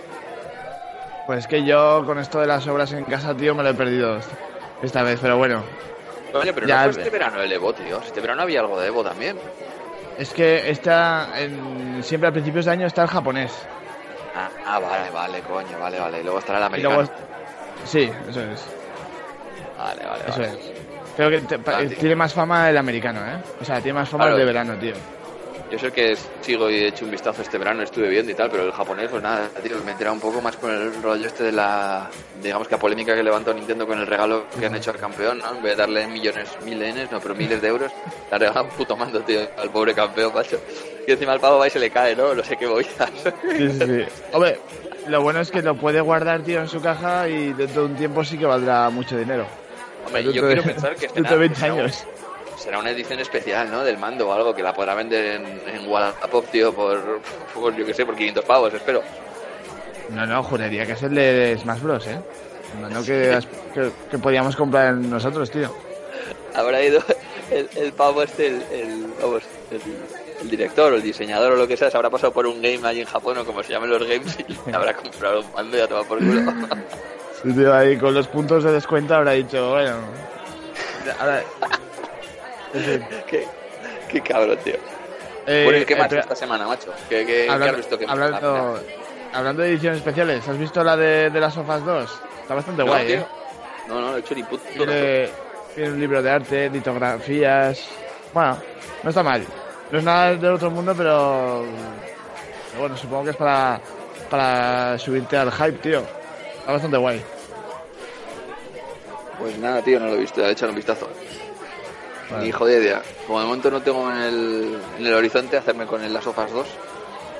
Pues 1.26 1.46
que 1.46 1.64
yo 1.64 2.02
con 2.06 2.18
esto 2.18 2.40
de 2.40 2.46
las 2.46 2.66
obras 2.66 2.92
en 2.92 3.04
casa, 3.04 3.34
tío, 3.34 3.54
me 3.54 3.62
lo 3.62 3.70
he 3.70 3.74
perdido 3.74 4.18
esta 4.82 5.02
vez, 5.02 5.18
pero 5.20 5.36
bueno. 5.38 5.62
Coño, 6.32 6.52
pero 6.54 6.66
Ya, 6.66 6.86
no 6.86 6.92
fue 6.92 7.02
este 7.02 7.10
verano 7.10 7.40
el 7.40 7.52
Evo, 7.52 7.72
tío. 7.72 8.00
Este 8.04 8.20
verano 8.20 8.42
había 8.42 8.60
algo 8.60 8.78
de 8.80 8.86
Evo 8.88 9.02
también. 9.02 9.38
Es 10.18 10.30
que 10.34 10.70
está 10.70 11.28
en, 11.40 12.02
siempre 12.04 12.28
a 12.28 12.32
principios 12.32 12.66
de 12.66 12.72
año 12.72 12.86
está 12.86 13.02
el 13.02 13.08
japonés. 13.08 13.52
Ah, 14.36 14.48
ah, 14.66 14.78
vale, 14.78 15.10
vale, 15.10 15.40
coño, 15.42 15.78
vale, 15.80 15.98
vale. 15.98 16.20
Y 16.20 16.22
luego 16.22 16.38
estará 16.38 16.58
el 16.58 16.64
Y 16.64 16.66
americano. 16.66 16.94
luego... 16.96 17.10
Sí, 17.84 18.10
eso 18.28 18.40
es. 18.42 18.64
Vale, 19.78 20.04
vale, 20.04 20.24
Eso 20.28 20.40
vale. 20.40 20.52
es. 20.52 20.79
Creo 21.16 21.30
que 21.30 21.40
te- 21.40 21.58
Ah, 21.66 21.78
tío. 21.86 21.96
tiene 21.98 22.16
más 22.16 22.32
fama 22.32 22.70
el 22.70 22.76
americano, 22.78 23.20
¿eh? 23.20 23.36
O 23.60 23.64
sea, 23.64 23.80
tiene 23.80 23.98
más 23.98 24.08
fama 24.08 24.24
Claro. 24.24 24.36
el 24.36 24.40
de 24.40 24.46
verano, 24.46 24.74
tío. 24.78 24.94
Yo 25.70 25.78
sé 25.78 25.92
que 25.92 26.16
sigo 26.40 26.68
y 26.68 26.74
he 26.76 26.88
hecho 26.88 27.04
un 27.04 27.12
vistazo 27.12 27.42
este 27.42 27.56
verano, 27.56 27.82
estuve 27.84 28.08
viendo 28.08 28.32
y 28.32 28.34
tal, 28.34 28.50
pero 28.50 28.64
el 28.64 28.72
japonés, 28.72 29.08
pues 29.08 29.22
nada, 29.22 29.48
tío, 29.62 29.76
me 29.84 29.90
he 29.90 29.92
enterado 29.92 30.14
un 30.14 30.20
poco 30.20 30.40
más 30.40 30.56
con 30.56 30.68
el 30.72 31.00
rollo 31.00 31.24
este 31.24 31.44
de 31.44 31.52
la, 31.52 32.10
digamos 32.42 32.66
que 32.66 32.74
la 32.74 32.80
polémica 32.80 33.14
que 33.14 33.22
levantó 33.22 33.54
Nintendo 33.54 33.86
con 33.86 34.00
el 34.00 34.06
regalo 34.08 34.46
que 34.58 34.66
han 34.66 34.74
hecho 34.74 34.90
al 34.90 34.96
campeón, 34.96 35.38
¿no? 35.38 35.54
En 35.54 35.62
vez 35.62 35.76
de 35.76 35.82
darle 35.82 36.08
millones, 36.08 36.48
miles, 36.64 37.12
no, 37.12 37.20
pero 37.20 37.36
miles 37.36 37.62
de 37.62 37.68
euros, 37.68 37.92
le 38.28 38.34
han 38.34 38.40
regalado 38.40 38.64
un 38.64 38.70
puto 38.72 38.96
mando, 38.96 39.20
tío, 39.20 39.42
al 39.58 39.70
pobre 39.70 39.94
campeón, 39.94 40.34
macho. 40.34 40.58
Y 41.06 41.12
encima 41.12 41.32
al 41.34 41.40
pavo 41.40 41.58
va 41.58 41.68
y 41.68 41.70
se 41.70 41.78
le 41.78 41.90
cae, 41.90 42.16
¿no? 42.16 42.34
No 42.34 42.42
sé 42.42 42.56
qué 42.56 42.66
voy 42.66 42.82
Sí, 42.84 43.70
sí, 43.70 43.78
sí. 43.78 44.04
Hombre, 44.32 44.58
lo 45.06 45.22
bueno 45.22 45.38
es 45.38 45.52
que 45.52 45.62
lo 45.62 45.76
puede 45.76 46.00
guardar, 46.00 46.42
tío, 46.42 46.58
en 46.60 46.68
su 46.68 46.80
caja 46.82 47.28
y 47.28 47.52
dentro 47.52 47.82
de 47.82 47.88
un 47.90 47.96
tiempo 47.96 48.24
sí 48.24 48.36
que 48.38 48.44
valdrá 48.46 48.90
mucho 48.90 49.16
dinero. 49.16 49.46
Hombre, 50.06 50.25
yo 50.25 50.32
quiero 50.32 50.62
pensar 50.62 50.97
que 50.97 51.08
de 51.08 51.37
20 51.37 51.58
será 51.58 51.75
un- 51.75 51.81
años. 51.81 52.05
será 52.56 52.79
una 52.79 52.91
edición 52.91 53.20
especial, 53.20 53.70
¿no? 53.70 53.85
Del 53.85 53.99
mando 53.99 54.29
o 54.29 54.32
algo 54.32 54.55
que 54.55 54.62
la 54.62 54.73
podrá 54.75 54.94
vender 54.94 55.37
en, 55.41 55.47
en 55.69 55.88
Wallapop, 55.88 56.47
tío, 56.50 56.73
por, 56.75 57.20
por, 57.55 57.75
yo 57.76 57.85
qué 57.87 57.94
sé, 57.94 58.05
por 58.06 58.17
500 58.17 58.44
pavos, 58.44 58.73
espero. 58.75 59.02
No, 60.11 60.26
no, 60.26 60.43
juraría 60.43 60.85
que 60.87 60.93
es 60.93 61.02
el 61.02 61.14
de 61.14 61.56
Smash 61.61 61.81
Bros, 61.81 62.06
¿eh? 62.08 62.19
No, 62.81 62.88
no 62.88 63.02
que, 63.05 63.38
que, 63.75 63.91
que 64.11 64.19
podíamos 64.19 64.56
comprar 64.56 64.94
nosotros, 64.94 65.50
tío. 65.50 65.73
habrá 66.55 66.82
ido 66.82 67.00
el, 67.50 67.69
el 67.76 67.93
pavo 67.93 68.23
este, 68.23 68.47
el, 68.49 68.62
el, 68.73 69.06
vamos, 69.20 69.43
el, 69.70 69.81
el 70.43 70.50
director 70.50 70.93
o 70.93 70.97
el 70.97 71.02
diseñador 71.02 71.52
o 71.52 71.56
lo 71.56 71.67
que 71.69 71.76
sea, 71.76 71.91
se 71.91 71.97
habrá 71.97 72.11
pasado 72.11 72.32
por 72.32 72.47
un 72.47 72.61
game 72.62 72.81
allí 72.88 73.00
en 73.00 73.06
Japón 73.06 73.38
o 73.38 73.44
como 73.44 73.62
se 73.62 73.73
llamen 73.73 73.91
los 73.91 74.02
games 74.06 74.37
y 74.49 74.73
habrá 74.75 74.94
comprado 74.94 75.41
un 75.41 75.52
mando 75.52 75.76
y 75.76 75.81
a 75.81 75.87
tomar 75.88 76.06
por 76.06 76.19
culo. 76.19 76.52
Tío, 77.42 77.75
ahí 77.75 77.96
con 77.96 78.14
los 78.14 78.28
puntos 78.28 78.64
de 78.64 78.72
descuento 78.72 79.14
habrá 79.14 79.32
dicho, 79.32 79.70
bueno... 79.70 79.96
Ahora... 81.19 81.42
Qué, 83.26 83.48
qué 84.08 84.20
cabrón, 84.20 84.56
tío. 84.62 84.76
Eh, 85.46 85.62
bueno, 85.64 85.81
¿y 85.81 85.84
qué 85.84 85.96
más 85.96 86.04
espera, 86.04 86.22
esta 86.22 86.37
semana, 86.37 86.66
macho? 86.66 86.92
¿Qué, 87.08 87.26
qué, 87.26 87.26
qué 87.26 87.48
has 87.48 87.54
hablando, 87.54 87.76
visto 87.78 87.98
que 87.98 88.06
hablando, 88.06 88.81
hablando 89.32 89.62
de 89.62 89.70
ediciones 89.70 89.98
especiales, 89.98 90.46
¿has 90.46 90.58
visto 90.58 90.84
la 90.84 90.96
de, 90.96 91.31
de 91.31 91.40
las 91.40 91.54
sofas 91.54 91.84
2? 91.84 92.20
Está 92.42 92.54
bastante 92.54 92.84
No, 92.84 92.88
guay, 92.88 93.06
tío. 93.06 93.16
¿eh? 93.16 93.26
No, 93.88 94.00
no, 94.00 94.16
he 94.16 94.20
hecho 94.20 94.34
ni 94.37 94.44
puto. 94.44 94.62
Tiene, 94.72 95.28
tiene 95.75 95.90
un 95.90 96.00
libro 96.00 96.22
de 96.22 96.31
arte, 96.31 96.70
litografías. 96.70 97.88
Bueno, 98.32 98.58
no 99.02 99.08
está 99.08 99.22
mal. 99.25 99.44
No 99.90 99.98
es 99.98 100.04
nada 100.04 100.37
del 100.37 100.52
otro 100.52 100.70
mundo, 100.70 100.94
pero. 100.96 101.64
pero 102.70 102.81
bueno, 102.81 102.96
supongo 102.96 103.25
que 103.25 103.31
es 103.31 103.37
para, 103.37 103.81
para 104.28 104.96
subirte 104.98 105.37
al 105.37 105.50
hype, 105.50 105.78
tío. 105.78 106.19
Está 106.70 106.87
bastante 106.87 106.99
guay. 106.99 107.20
Pues 109.40 109.58
nada, 109.58 109.82
tío, 109.82 109.99
no 109.99 110.06
lo 110.06 110.14
he 110.14 110.19
visto, 110.19 110.46
he 110.46 110.52
echado 110.52 110.70
un 110.70 110.76
vistazo. 110.76 111.08
Vale. 112.31 112.44
Ni 112.44 112.52
joder 112.52 112.81
idea. 112.81 113.02
Como 113.26 113.40
de 113.40 113.46
momento 113.46 113.70
no 113.72 113.82
tengo 113.82 114.08
en 114.08 114.19
el, 114.19 114.78
en 114.96 115.06
el 115.06 115.14
horizonte 115.14 115.56
hacerme 115.56 115.87
con 115.87 116.05
el 116.05 116.14
Las 116.14 116.22
Sofas 116.22 116.52
2, 116.52 116.67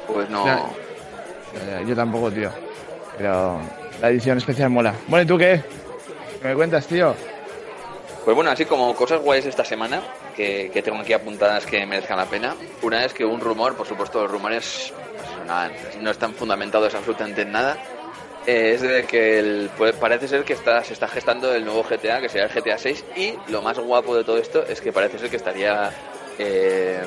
pues 0.09 0.31
no. 0.31 0.45
Ya. 0.47 1.81
Yo 1.87 1.95
tampoco, 1.95 2.29
tío. 2.33 2.51
Pero 3.19 3.61
la 4.01 4.11
edición 4.11 4.39
especial 4.39 4.69
mola. 4.69 4.95
Bueno, 5.07 5.23
¿y 5.23 5.27
tú 5.27 5.39
qué? 5.39 5.63
¿Qué 6.43 6.49
me 6.49 6.55
cuentas, 6.57 6.89
tío? 6.89 7.15
Pues 8.25 8.35
bueno, 8.35 8.51
así 8.51 8.65
como 8.65 8.97
cosas 8.97 9.21
guays 9.21 9.47
esta 9.47 9.65
semana, 9.65 10.03
que, 10.35 10.73
que 10.73 10.83
tengo 10.83 10.99
aquí 10.99 11.13
apuntadas 11.13 11.67
que 11.67 11.87
merezcan 11.87 12.17
la 12.17 12.27
pena. 12.27 12.57
Una 12.83 13.05
es 13.05 13.15
que 13.15 13.25
un 13.25 13.41
rumor, 13.41 13.77
por 13.77 13.87
supuesto, 13.87 14.23
los 14.23 14.31
rumores 14.31 14.93
pues, 15.47 16.03
no 16.03 16.11
están 16.11 16.35
fundamentados 16.35 16.97
absolutamente 16.97 17.43
en 17.43 17.53
nada. 17.53 17.79
Eh, 18.47 18.73
es 18.75 18.81
de 18.81 19.05
que 19.07 19.39
el- 19.39 19.71
pues, 19.77 19.95
parece 19.97 20.29
ser 20.29 20.45
que 20.45 20.53
está, 20.55 20.83
se 20.85 20.93
está 20.93 21.09
gestando 21.09 21.55
el 21.55 21.65
nuevo 21.65 21.85
GTA, 21.85 22.21
que 22.21 22.29
será 22.29 22.45
el 22.47 22.51
GTA 22.51 22.79
6, 22.79 23.05
y 23.17 23.35
lo 23.51 23.63
más 23.63 23.79
guapo 23.79 24.17
de 24.17 24.25
todo 24.25 24.39
esto 24.39 24.65
es 24.67 24.81
que 24.81 24.93
parece 24.93 25.19
ser 25.19 25.31
que 25.31 25.37
estaría 25.37 25.91
eh, 26.39 27.03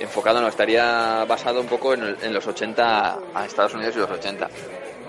enfocado, 0.00 0.40
no, 0.40 0.48
estaría 0.48 1.24
basado 1.26 1.60
un 1.60 1.66
poco 1.68 1.94
en, 1.94 2.32
los 2.32 2.46
80 2.46 3.20
a 3.34 3.46
Estados 3.46 3.74
Unidos 3.74 3.96
y 3.96 3.98
los 4.00 4.10
80. 4.10 4.48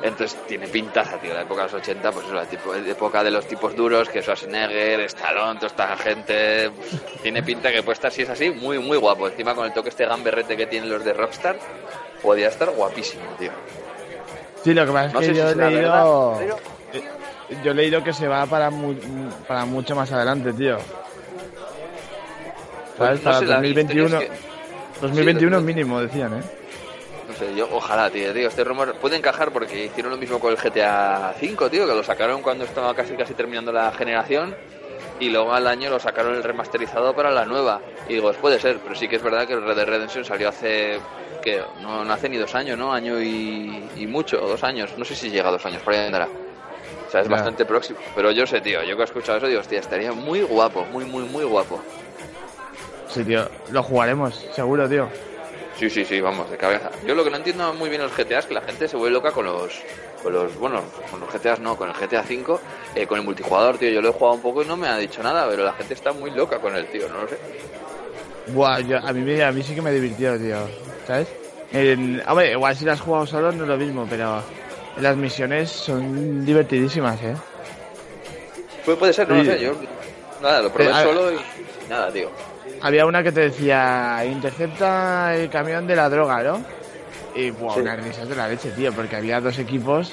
Entonces 0.03 0.39
tiene 0.47 0.67
pintaza, 0.67 1.19
tío, 1.19 1.33
la 1.33 1.41
época 1.43 1.61
de 1.61 1.67
los 1.67 1.73
80, 1.75 2.11
pues 2.11 2.25
eso, 2.25 2.33
la 2.35 2.45
tipo, 2.45 2.73
época 2.73 3.23
de 3.23 3.31
los 3.31 3.45
tipos 3.45 3.75
duros, 3.75 4.09
que 4.09 4.21
Schwarzenegger, 4.21 4.99
Stallone, 5.01 5.59
toda 5.59 5.67
esta 5.67 5.95
gente, 5.97 6.71
pues, 6.71 6.97
tiene 7.21 7.43
pinta 7.43 7.71
que 7.71 7.83
puede 7.83 7.93
estar, 7.93 8.11
si 8.11 8.23
es 8.23 8.29
así, 8.29 8.49
muy, 8.49 8.79
muy 8.79 8.97
guapo. 8.97 9.27
Encima 9.27 9.53
con 9.53 9.65
el 9.65 9.73
toque 9.73 9.89
este 9.89 10.05
gamberrete 10.05 10.57
que 10.57 10.65
tienen 10.65 10.89
los 10.89 11.03
de 11.03 11.13
Rockstar, 11.13 11.59
podría 12.21 12.47
estar 12.47 12.71
guapísimo, 12.71 13.35
tío. 13.37 13.51
Sí, 14.63 14.73
lo 14.73 14.85
que 14.85 14.91
pasa 14.91 15.07
es 15.07 15.13
No 15.13 15.19
que 15.19 15.25
sé 15.25 15.31
si 15.33 15.37
yo 15.39 15.49
he 15.49 15.55
leído. 15.55 16.31
verdad, 16.37 16.57
eh, 16.93 17.03
Yo 17.63 17.71
he 17.71 17.73
leído 17.75 18.03
que 18.03 18.13
se 18.13 18.27
va 18.27 18.45
para, 18.45 18.69
mu- 18.69 18.93
para 19.47 19.65
mucho 19.65 19.95
más 19.95 20.11
adelante, 20.11 20.53
tío. 20.53 20.77
¿Sabes? 22.97 23.19
Pues 23.19 23.19
no 23.19 23.23
para 23.23 23.39
sé, 23.39 23.45
la 23.45 23.55
2021. 23.55 24.05
historia 24.05 24.27
es 24.35 25.01
2021 25.01 25.57
Sí, 25.59 25.63
mínimo, 25.65 25.99
decían, 26.01 26.33
¿eh? 26.37 26.41
No 27.27 27.33
sé, 27.35 27.55
yo 27.55 27.67
ojalá, 27.71 28.09
tío, 28.09 28.33
tío, 28.33 28.47
este 28.47 28.63
rumor 28.63 28.93
puede 28.95 29.15
encajar 29.17 29.51
porque 29.51 29.85
hicieron 29.85 30.11
lo 30.11 30.17
mismo 30.17 30.39
con 30.39 30.51
el 30.51 30.57
GTA 30.57 31.33
V, 31.41 31.69
tío, 31.69 31.87
que 31.87 31.93
lo 31.93 32.03
sacaron 32.03 32.41
cuando 32.41 32.65
estaba 32.65 32.93
casi 32.93 33.13
casi 33.15 33.33
terminando 33.33 33.71
la 33.71 33.91
generación 33.91 34.55
y 35.19 35.29
luego 35.29 35.53
al 35.53 35.67
año 35.67 35.89
lo 35.89 35.99
sacaron 35.99 36.35
el 36.35 36.43
remasterizado 36.43 37.13
para 37.15 37.31
la 37.31 37.45
nueva. 37.45 37.79
Y 38.07 38.13
digo, 38.13 38.27
pues 38.27 38.37
puede 38.37 38.59
ser, 38.59 38.79
pero 38.83 38.95
sí 38.95 39.07
que 39.07 39.15
es 39.17 39.23
verdad 39.23 39.47
que 39.47 39.53
el 39.53 39.63
Red 39.63 39.75
Dead 39.75 39.85
Redemption 39.87 40.25
salió 40.25 40.49
hace 40.49 40.99
que 41.41 41.61
no, 41.81 42.05
no 42.05 42.13
hace 42.13 42.29
ni 42.29 42.37
dos 42.37 42.53
años, 42.55 42.77
¿no? 42.77 42.93
Año 42.93 43.21
y, 43.21 43.89
y 43.97 44.07
mucho, 44.07 44.37
dos 44.37 44.63
años, 44.63 44.91
no 44.97 45.05
sé 45.05 45.15
si 45.15 45.29
llega 45.29 45.49
a 45.49 45.51
dos 45.51 45.65
años, 45.65 45.81
por 45.81 45.93
ahí 45.93 46.05
andará. 46.05 46.27
O 47.07 47.11
sea, 47.11 47.21
es 47.21 47.27
bastante 47.27 47.65
próximo. 47.65 47.99
Pero 48.15 48.31
yo 48.31 48.47
sé, 48.47 48.61
tío, 48.61 48.81
yo 48.83 48.95
que 48.95 49.01
he 49.01 49.05
escuchado 49.05 49.37
eso, 49.37 49.47
digo, 49.47 49.59
hostia, 49.59 49.79
estaría 49.79 50.13
muy 50.13 50.43
guapo, 50.43 50.85
muy, 50.85 51.03
muy, 51.03 51.23
muy 51.23 51.43
guapo. 51.43 51.81
Sí, 53.09 53.25
tío. 53.25 53.49
Lo 53.69 53.83
jugaremos, 53.83 54.47
seguro, 54.55 54.87
tío. 54.87 55.09
Sí, 55.77 55.89
sí, 55.89 56.05
sí, 56.05 56.21
vamos, 56.21 56.49
de 56.49 56.57
cabeza. 56.57 56.89
Yo 57.05 57.15
lo 57.15 57.23
que 57.23 57.29
no 57.29 57.37
entiendo 57.37 57.73
muy 57.73 57.89
bien 57.89 58.01
los 58.01 58.15
GTA 58.15 58.39
es 58.39 58.45
que 58.45 58.53
la 58.53 58.61
gente 58.61 58.87
se 58.87 58.95
vuelve 58.95 59.13
loca 59.13 59.31
con 59.31 59.45
los, 59.45 59.81
con 60.21 60.31
los, 60.31 60.55
bueno, 60.57 60.83
con 61.09 61.19
los 61.19 61.33
GTAs 61.33 61.59
no, 61.59 61.75
con 61.75 61.89
el 61.89 61.95
GTA 61.95 62.21
V, 62.21 62.59
eh, 62.95 63.07
con 63.07 63.19
el 63.19 63.25
multijugador, 63.25 63.77
tío. 63.77 63.89
Yo 63.89 64.01
lo 64.01 64.09
he 64.09 64.13
jugado 64.13 64.35
un 64.35 64.41
poco 64.41 64.61
y 64.61 64.65
no 64.65 64.77
me 64.77 64.87
ha 64.87 64.97
dicho 64.97 65.21
nada, 65.21 65.47
pero 65.49 65.65
la 65.65 65.73
gente 65.73 65.93
está 65.93 66.13
muy 66.13 66.31
loca 66.31 66.59
con 66.59 66.75
el 66.75 66.85
tío, 66.87 67.09
no 67.09 67.23
lo 67.23 67.27
sé. 67.27 67.37
Buah, 68.53 68.79
yo- 68.81 68.97
a, 68.97 69.13
mí, 69.13 69.21
me- 69.21 69.43
a 69.43 69.51
mí 69.51 69.63
sí 69.63 69.73
que 69.75 69.81
me 69.81 69.91
divirtió, 69.91 70.37
tío. 70.37 70.57
¿Sabes? 71.07 71.27
Hombre, 72.27 72.51
igual 72.51 72.75
si 72.75 72.85
las 72.85 72.99
has 72.99 73.05
jugado 73.05 73.25
solo 73.25 73.51
no 73.51 73.63
es 73.63 73.69
lo 73.69 73.77
mismo, 73.77 74.05
pero 74.09 74.41
las 74.99 75.15
misiones 75.15 75.69
son 75.69 76.45
divertidísimas, 76.45 77.21
¿eh? 77.21 77.35
Pues 78.85 78.97
puede 78.97 79.13
ser, 79.13 79.27
no 79.29 79.35
lo 79.35 79.43
Sí. 79.43 79.49
sé, 79.51 79.59
yo 79.61 79.73
Nada, 80.41 80.61
lo 80.63 80.71
probé 80.73 80.89
Eh, 80.89 81.03
solo 81.03 81.31
y 81.31 81.37
nada, 81.87 82.11
tío. 82.11 82.29
Había 82.81 83.05
una 83.05 83.21
que 83.21 83.31
te 83.31 83.41
decía, 83.41 84.23
intercepta 84.25 85.35
el 85.35 85.49
camión 85.51 85.85
de 85.85 85.95
la 85.95 86.09
droga, 86.09 86.41
¿no? 86.41 86.61
Y, 87.35 87.51
buah, 87.51 87.75
Sí. 87.75 87.79
unas 87.81 88.03
risas 88.03 88.27
de 88.27 88.35
la 88.35 88.47
leche, 88.47 88.71
tío, 88.71 88.91
porque 88.91 89.15
había 89.17 89.39
dos 89.39 89.59
equipos 89.59 90.11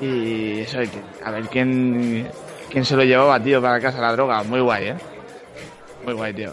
y 0.00 0.60
eso, 0.60 0.78
a 1.24 1.30
ver 1.30 1.44
quién, 1.44 2.28
quién 2.68 2.84
se 2.84 2.96
lo 2.96 3.04
llevaba, 3.04 3.40
tío, 3.40 3.62
para 3.62 3.80
casa 3.80 4.00
la 4.00 4.10
droga. 4.12 4.42
Muy 4.42 4.60
guay, 4.60 4.88
¿eh? 4.88 4.94
Muy 6.04 6.14
guay, 6.14 6.34
tío. 6.34 6.52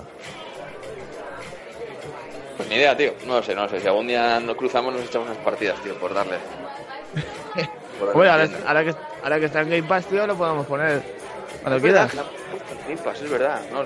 Pues 2.58 2.70
ni 2.70 2.76
idea, 2.76 2.96
tío. 2.96 3.14
No 3.26 3.36
lo 3.36 3.44
sé, 3.44 3.54
no 3.56 3.64
lo 3.64 3.70
sé. 3.70 3.80
Si 3.82 3.88
algún 3.88 4.08
día 4.08 4.40
nos 4.40 4.56
cruzamos, 4.56 4.94
nos 4.94 5.04
echamos 5.04 5.28
unas 5.30 5.44
partidas, 5.44 5.80
tío, 5.82 5.96
por 6.00 6.14
darle. 6.14 6.38
Por 8.00 8.08
darle 8.08 8.14
Bueno, 8.14 8.32
ahora, 8.68 8.84
que, 8.84 8.96
ahora 9.24 9.40
que 9.40 9.46
está 9.46 9.62
en 9.62 9.70
Game 9.70 9.84
Pass, 9.84 10.06
tío, 10.08 10.28
lo 10.28 10.36
podemos 10.36 10.66
poner 10.66 11.02
cuando 11.62 11.80
quieras. 11.82 12.14
Game 12.88 12.98
Pass, 13.02 13.22
es 13.22 13.30
verdad. 13.30 13.62
No, 13.72 13.84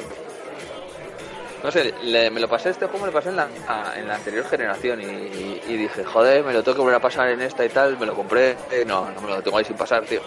no 1.63 1.71
sé, 1.71 1.93
le- 2.03 2.31
me 2.31 2.39
lo 2.39 2.47
pasé 2.47 2.69
este 2.71 2.85
juego, 2.87 3.01
me 3.01 3.07
lo 3.07 3.13
pasé 3.13 3.29
en 3.29 3.35
la, 3.35 3.47
a- 3.67 3.93
en 3.99 4.07
la 4.07 4.15
anterior 4.15 4.45
generación 4.49 5.01
y, 5.01 5.05
y- 5.05 5.61
y 5.67 5.77
dije, 5.77 6.03
joder, 6.05 6.43
me 6.43 6.53
lo 6.53 6.63
tengo 6.63 6.75
que 6.77 6.81
volver 6.81 6.95
a 6.95 6.99
pasar 7.01 7.29
en 7.29 7.41
esta 7.41 7.63
y 7.65 7.69
tal, 7.69 7.97
me 7.99 8.05
lo 8.07 8.15
compré. 8.15 8.55
Eh, 8.71 8.83
no, 8.87 9.11
no 9.11 9.21
me 9.21 9.27
lo 9.29 9.41
tengo 9.43 9.57
ahí 9.57 9.65
sin 9.65 9.75
pasar, 9.77 10.03
tío. 10.05 10.21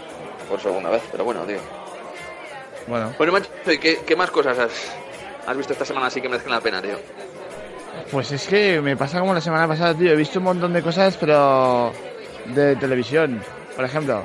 Por 0.49 0.61
segunda 0.61 0.91
vez, 0.91 1.03
pero 1.11 1.25
bueno, 1.25 1.43
tío. 1.45 1.59
Bueno, 2.87 3.13
Bueno, 3.19 3.33
macho, 3.33 3.49
¿y 3.67 3.79
qué, 3.79 4.03
qué 4.07 4.15
más 4.15 4.31
cosas 4.31 4.59
has, 4.59 4.93
has 5.47 5.57
visto 5.57 5.73
esta 5.73 5.85
semana 5.85 6.07
así 6.07 6.21
que 6.21 6.29
merezcan 6.29 6.53
la 6.53 6.61
pena, 6.61 6.81
tío? 6.83 6.99
Pues 8.11 8.33
es 8.33 8.47
que 8.47 8.81
me 8.81 8.97
pasa 8.97 9.21
como 9.21 9.35
la 9.35 9.41
semana 9.41 9.67
pasada, 9.69 9.95
tío. 9.95 10.13
He 10.13 10.17
visto 10.17 10.39
un 10.39 10.45
montón 10.45 10.73
de 10.73 10.83
cosas, 10.83 11.17
pero 11.19 11.93
de 12.55 12.77
televisión. 12.77 13.41
Por 13.75 13.85
ejemplo, 13.85 14.25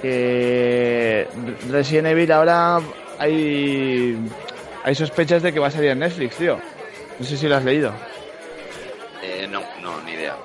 que 0.00 1.26
Resident 1.70 2.08
Evil 2.08 2.30
ahora 2.32 2.80
hay, 3.18 4.16
hay 4.84 4.94
sospechas 4.94 5.42
de 5.42 5.52
que 5.52 5.60
va 5.60 5.68
a 5.68 5.70
salir 5.70 5.90
en 5.90 6.00
Netflix, 6.00 6.36
tío. 6.36 6.58
No 7.18 7.24
sé 7.24 7.36
si 7.36 7.48
lo 7.48 7.56
has 7.56 7.64
leído. 7.64 7.92
Eh, 9.22 9.46
no, 9.50 9.62
no, 9.82 10.00
ni 10.02 10.12
idea. 10.12 10.36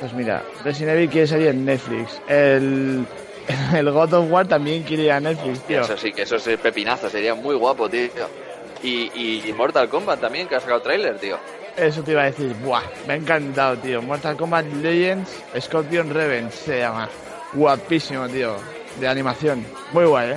Pues 0.00 0.12
mira, 0.12 0.42
Resident 0.64 0.96
Evil 0.96 1.10
quiere 1.10 1.26
salir 1.26 1.48
en 1.48 1.64
Netflix. 1.64 2.20
El, 2.28 3.04
el 3.74 3.90
God 3.90 4.14
of 4.14 4.30
War 4.30 4.46
también 4.46 4.82
quiere 4.84 5.04
ir 5.04 5.12
a 5.12 5.20
Netflix, 5.20 5.60
tío. 5.62 5.82
Eso 5.82 5.96
sí, 5.96 6.12
que 6.12 6.22
eso 6.22 6.36
es 6.36 6.58
pepinazo, 6.58 7.10
sería 7.10 7.34
muy 7.34 7.56
guapo, 7.56 7.88
tío. 7.88 8.08
Y, 8.82 9.10
y, 9.14 9.42
y 9.46 9.52
Mortal 9.52 9.88
Kombat 9.88 10.20
también, 10.20 10.46
que 10.46 10.54
ha 10.54 10.60
sacado 10.60 10.80
tráiler, 10.82 11.18
tío. 11.18 11.36
Eso 11.78 12.02
te 12.02 12.12
iba 12.12 12.22
a 12.22 12.26
decir. 12.26 12.54
Buah, 12.62 12.82
me 13.06 13.14
ha 13.14 13.16
encantado, 13.16 13.76
tío. 13.78 14.02
Mortal 14.02 14.36
Kombat 14.36 14.66
Legends 14.66 15.30
Scorpion 15.60 16.10
Revenge 16.12 16.52
se 16.52 16.80
llama. 16.80 17.08
Guapísimo, 17.52 18.28
tío. 18.28 18.56
De 18.98 19.06
animación. 19.06 19.64
Muy 19.92 20.04
guay, 20.06 20.30
¿eh? 20.32 20.36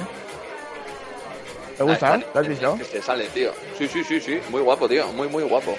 ¿Te 1.77 1.83
gusta, 1.83 2.13
Ah, 2.13 2.17
eh? 2.17 2.25
¿Lo 2.33 2.39
has 2.41 2.48
visto? 2.48 2.77
Que 2.77 2.83
se 2.83 3.01
sale, 3.01 3.25
tío. 3.29 3.51
Sí, 3.77 3.88
sí, 3.88 4.03
sí, 4.03 4.19
sí. 4.21 4.39
Muy 4.50 4.62
guapo, 4.62 4.88
tío. 4.88 5.07
Muy, 5.13 5.27
muy 5.27 5.43
guapo. 5.43 5.75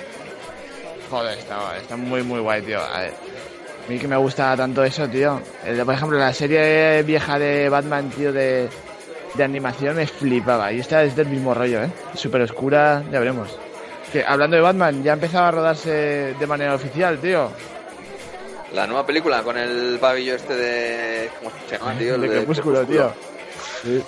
Joder, 1.10 1.38
está, 1.38 1.76
está 1.76 1.96
muy, 1.96 2.22
muy 2.22 2.40
guay, 2.40 2.62
tío. 2.62 2.80
A 2.80 3.00
ver. 3.02 3.12
A 3.86 3.90
mí 3.90 3.98
que 3.98 4.08
me 4.08 4.16
gusta 4.16 4.56
tanto 4.56 4.82
eso, 4.82 5.08
tío. 5.08 5.40
El 5.64 5.84
por 5.84 5.94
ejemplo, 5.94 6.18
la 6.18 6.32
serie 6.32 7.02
vieja 7.04 7.38
de 7.38 7.68
Batman, 7.68 8.10
tío, 8.10 8.32
de, 8.32 8.68
de 9.34 9.44
animación 9.44 9.96
me 9.96 10.06
flipaba. 10.06 10.72
Y 10.72 10.80
esta 10.80 11.04
es 11.04 11.14
del 11.14 11.28
mismo 11.28 11.54
rollo, 11.54 11.84
¿eh? 11.84 11.90
Súper 12.14 12.42
oscura, 12.42 13.02
ya 13.12 13.18
veremos. 13.20 13.56
Que 14.12 14.22
hablando 14.26 14.56
de 14.56 14.62
Batman, 14.62 15.02
ya 15.02 15.14
empezaba 15.14 15.48
a 15.48 15.50
rodarse 15.52 16.34
de 16.38 16.46
manera 16.46 16.74
oficial, 16.74 17.18
tío. 17.18 17.50
La 18.74 18.86
nueva 18.86 19.06
película 19.06 19.42
con 19.42 19.56
el 19.56 19.98
pabillo 20.00 20.34
este 20.34 20.54
de... 20.54 21.30
¿Cómo 21.38 21.50
se 21.68 21.78
llama, 21.78 21.94
tío? 21.98 22.14
El 22.16 22.20
de 22.22 22.28
Crepúsculo, 22.28 22.84
tío. 22.84 23.12
Sí. 23.82 24.02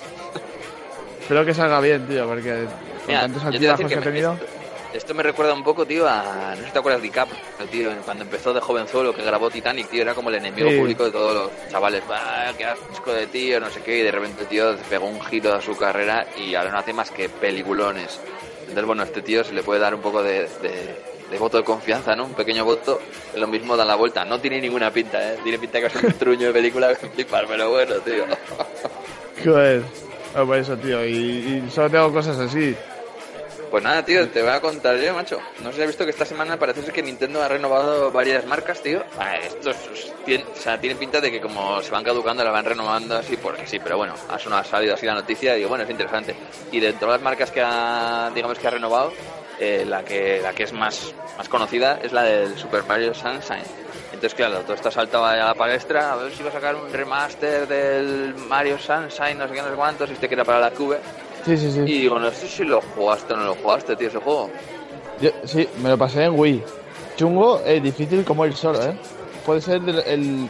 Espero 1.20 1.44
que 1.44 1.54
salga 1.54 1.80
bien, 1.80 2.06
tío, 2.06 2.26
porque 2.26 2.50
con 2.64 3.06
Mira, 3.08 3.20
tantos 3.22 3.44
altibajos 3.44 3.86
que 3.86 3.94
he 3.94 3.98
tenido. 3.98 4.32
Esto, 4.34 4.46
esto 4.94 5.14
me 5.14 5.22
recuerda 5.22 5.54
un 5.54 5.64
poco, 5.64 5.86
tío, 5.86 6.06
a... 6.08 6.50
No 6.50 6.56
sé 6.56 6.64
si 6.66 6.70
te 6.72 6.78
acuerdas 6.78 7.00
de 7.02 7.08
DiCaprio, 7.08 7.38
tío, 7.70 7.90
cuando 8.04 8.24
empezó 8.24 8.52
de 8.52 8.60
jovenzuelo, 8.60 9.14
que 9.14 9.22
grabó 9.22 9.50
Titanic, 9.50 9.88
tío, 9.88 10.02
era 10.02 10.14
como 10.14 10.28
el 10.28 10.34
enemigo 10.36 10.68
Sí. 10.70 10.78
público 10.78 11.04
de 11.04 11.10
todos 11.12 11.34
los 11.34 11.50
chavales. 11.70 12.02
¡Ah, 12.10 12.52
qué 12.56 12.64
asco 12.66 13.12
de 13.12 13.26
tío! 13.26 13.58
No 13.60 13.70
sé 13.70 13.80
qué, 13.80 13.98
y 13.98 14.02
de 14.02 14.12
repente 14.12 14.44
tío 14.44 14.76
pegó 14.90 15.06
un 15.06 15.20
giro 15.22 15.54
a 15.54 15.62
su 15.62 15.74
carrera 15.76 16.26
y 16.36 16.54
ahora 16.54 16.70
no 16.72 16.78
hace 16.78 16.92
más 16.92 17.10
que 17.10 17.28
peliculones. 17.30 18.20
Entonces, 18.68 18.84
bueno, 18.84 19.02
este 19.02 19.22
tío 19.22 19.44
se 19.44 19.52
le 19.52 19.62
puede 19.62 19.80
dar 19.80 19.94
un 19.94 20.00
poco 20.00 20.22
de, 20.22 20.48
voto 21.38 21.58
de 21.58 21.64
confianza, 21.64 22.14
¿no? 22.14 22.24
Un 22.24 22.34
pequeño 22.34 22.64
voto, 22.64 23.00
lo 23.36 23.46
mismo 23.46 23.76
da 23.76 23.84
la 23.84 23.96
vuelta. 23.96 24.24
No 24.24 24.40
tiene 24.40 24.60
ninguna 24.60 24.90
pinta, 24.90 25.32
¿eh? 25.32 25.38
Tiene 25.42 25.58
pinta 25.58 25.80
que 25.80 25.86
es 25.86 25.94
un 25.96 26.12
truño 26.12 26.48
de 26.48 26.52
película 26.52 26.94
que 26.94 27.08
flipar, 27.08 27.46
pero 27.46 27.70
bueno, 27.70 27.94
tío. 27.96 28.24
Joder. 29.44 29.82
Ah, 30.34 30.44
por 30.44 30.56
eso, 30.56 30.76
tío. 30.76 31.04
Y 31.06 31.62
solo 31.70 31.90
tengo 31.90 32.12
cosas 32.12 32.38
así. 32.38 32.74
Pues 33.74 33.82
nada, 33.82 34.04
tío, 34.04 34.28
te 34.28 34.40
voy 34.40 34.52
a 34.52 34.60
contar 34.60 34.96
yo, 34.98 35.12
macho. 35.14 35.40
No 35.60 35.70
sé 35.70 35.74
si 35.74 35.80
has 35.82 35.88
visto 35.88 36.04
que 36.04 36.12
esta 36.12 36.24
semana 36.24 36.56
parece 36.56 36.80
ser 36.80 36.92
que 36.92 37.02
Nintendo 37.02 37.42
ha 37.42 37.48
renovado 37.48 38.12
varias 38.12 38.46
marcas, 38.46 38.80
tío. 38.80 39.02
Ah, 39.18 39.34
o 39.66 40.56
sea, 40.56 40.78
tiene 40.80 40.94
pinta 40.94 41.20
de 41.20 41.28
que 41.32 41.40
como 41.40 41.82
se 41.82 41.90
van 41.90 42.04
caducando, 42.04 42.44
las 42.44 42.52
van 42.52 42.64
renovando 42.64 43.16
así 43.16 43.36
porque 43.36 43.66
sí, 43.66 43.80
pero 43.80 43.96
bueno, 43.96 44.14
ha 44.28 44.38
sonado, 44.38 44.62
ha 44.62 44.64
salido 44.64 44.94
así 44.94 45.06
la 45.06 45.14
noticia 45.14 45.54
y 45.54 45.56
digo, 45.56 45.70
bueno, 45.70 45.82
es 45.82 45.90
interesante. 45.90 46.36
Y 46.70 46.78
de 46.78 46.92
todas 46.92 47.16
las 47.16 47.22
marcas 47.22 47.50
que 47.50 47.62
ha, 47.62 48.30
digamos 48.32 48.60
que 48.60 48.68
ha 48.68 48.70
renovado, 48.70 49.12
eh, 49.58 49.84
la 49.84 50.04
que 50.04 50.38
la 50.40 50.52
que 50.52 50.62
es 50.62 50.72
más, 50.72 51.12
más 51.36 51.48
conocida 51.48 51.98
es 52.00 52.12
la 52.12 52.22
del 52.22 52.56
Super 52.56 52.84
Mario 52.84 53.12
Sunshine. 53.12 53.64
Entonces, 54.12 54.34
claro, 54.34 54.60
todo 54.60 54.74
esto 54.74 54.88
ha 54.88 54.92
saltado 54.92 55.24
a 55.24 55.34
la 55.34 55.54
palestra, 55.54 56.12
a 56.12 56.16
ver 56.16 56.32
si 56.32 56.44
va 56.44 56.50
a 56.50 56.52
sacar 56.52 56.76
un 56.76 56.92
remaster 56.92 57.66
del 57.66 58.36
Mario 58.36 58.78
Sunshine, 58.78 59.36
no 59.36 59.48
sé 59.48 59.54
qué, 59.54 59.62
no 59.62 59.70
sé 59.70 59.74
cuántos, 59.74 60.10
este 60.10 60.28
que 60.28 60.34
era 60.34 60.44
para 60.44 60.60
la 60.60 60.70
Cube. 60.70 61.00
Sí, 61.44 61.56
sí, 61.58 61.70
sí. 61.70 61.80
Y 61.80 62.00
digo, 62.02 62.18
no 62.18 62.30
sé 62.30 62.48
si 62.48 62.64
lo 62.64 62.80
jugaste 62.96 63.34
o 63.34 63.36
no 63.36 63.44
lo 63.44 63.54
jugaste, 63.56 63.96
tío, 63.96 64.08
ese 64.08 64.18
juego. 64.18 64.50
Yo, 65.20 65.30
sí, 65.44 65.68
me 65.82 65.90
lo 65.90 65.98
pasé 65.98 66.24
en 66.24 66.38
Wii. 66.38 66.62
Chungo, 67.16 67.60
eh, 67.64 67.80
difícil 67.80 68.24
como 68.24 68.44
el 68.44 68.54
solo, 68.54 68.82
¿eh? 68.82 68.94
Puede 69.44 69.60
ser 69.60 69.80
de, 69.82 70.00
el, 70.12 70.48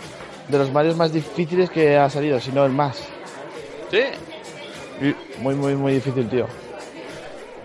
de 0.48 0.58
los 0.58 0.70
Marios 0.72 0.96
más 0.96 1.12
difíciles 1.12 1.68
que 1.70 1.96
ha 1.96 2.08
salido, 2.08 2.40
si 2.40 2.52
no 2.52 2.64
el 2.64 2.72
más. 2.72 2.98
Sí, 3.90 4.00
Y 5.00 5.14
Muy, 5.42 5.54
muy, 5.56 5.74
muy 5.74 5.94
difícil, 5.94 6.28
tío. 6.28 6.46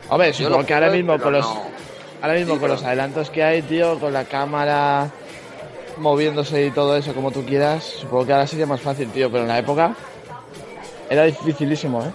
Hombre, 0.10 0.34
supongo 0.34 0.66
que 0.66 0.74
ahora 0.74 0.90
mismo 0.90 1.20
con 1.20 1.32
los 1.34 1.46
no. 1.46 1.64
ahora 2.22 2.34
mismo 2.34 2.56
Sí, 2.56 2.60
con 2.60 2.62
pero- 2.62 2.74
los 2.74 2.84
adelantos 2.84 3.30
que 3.30 3.44
hay, 3.44 3.62
tío, 3.62 4.00
con 4.00 4.12
la 4.12 4.26
cámara 4.26 5.12
moviéndose 5.98 6.66
y 6.66 6.72
todo 6.72 6.96
eso 6.98 7.14
como 7.14 7.30
tú 7.32 7.46
quieras, 7.46 7.84
supongo 7.84 8.26
que 8.26 8.34
ahora 8.34 8.48
sería 8.48 8.66
más 8.66 8.82
fácil, 8.82 9.10
tío, 9.12 9.30
pero 9.30 9.44
en 9.44 9.50
la 9.50 9.60
época 9.60 9.94
era 11.10 11.24
dificilísimo, 11.26 12.02
¿eh? 12.04 12.12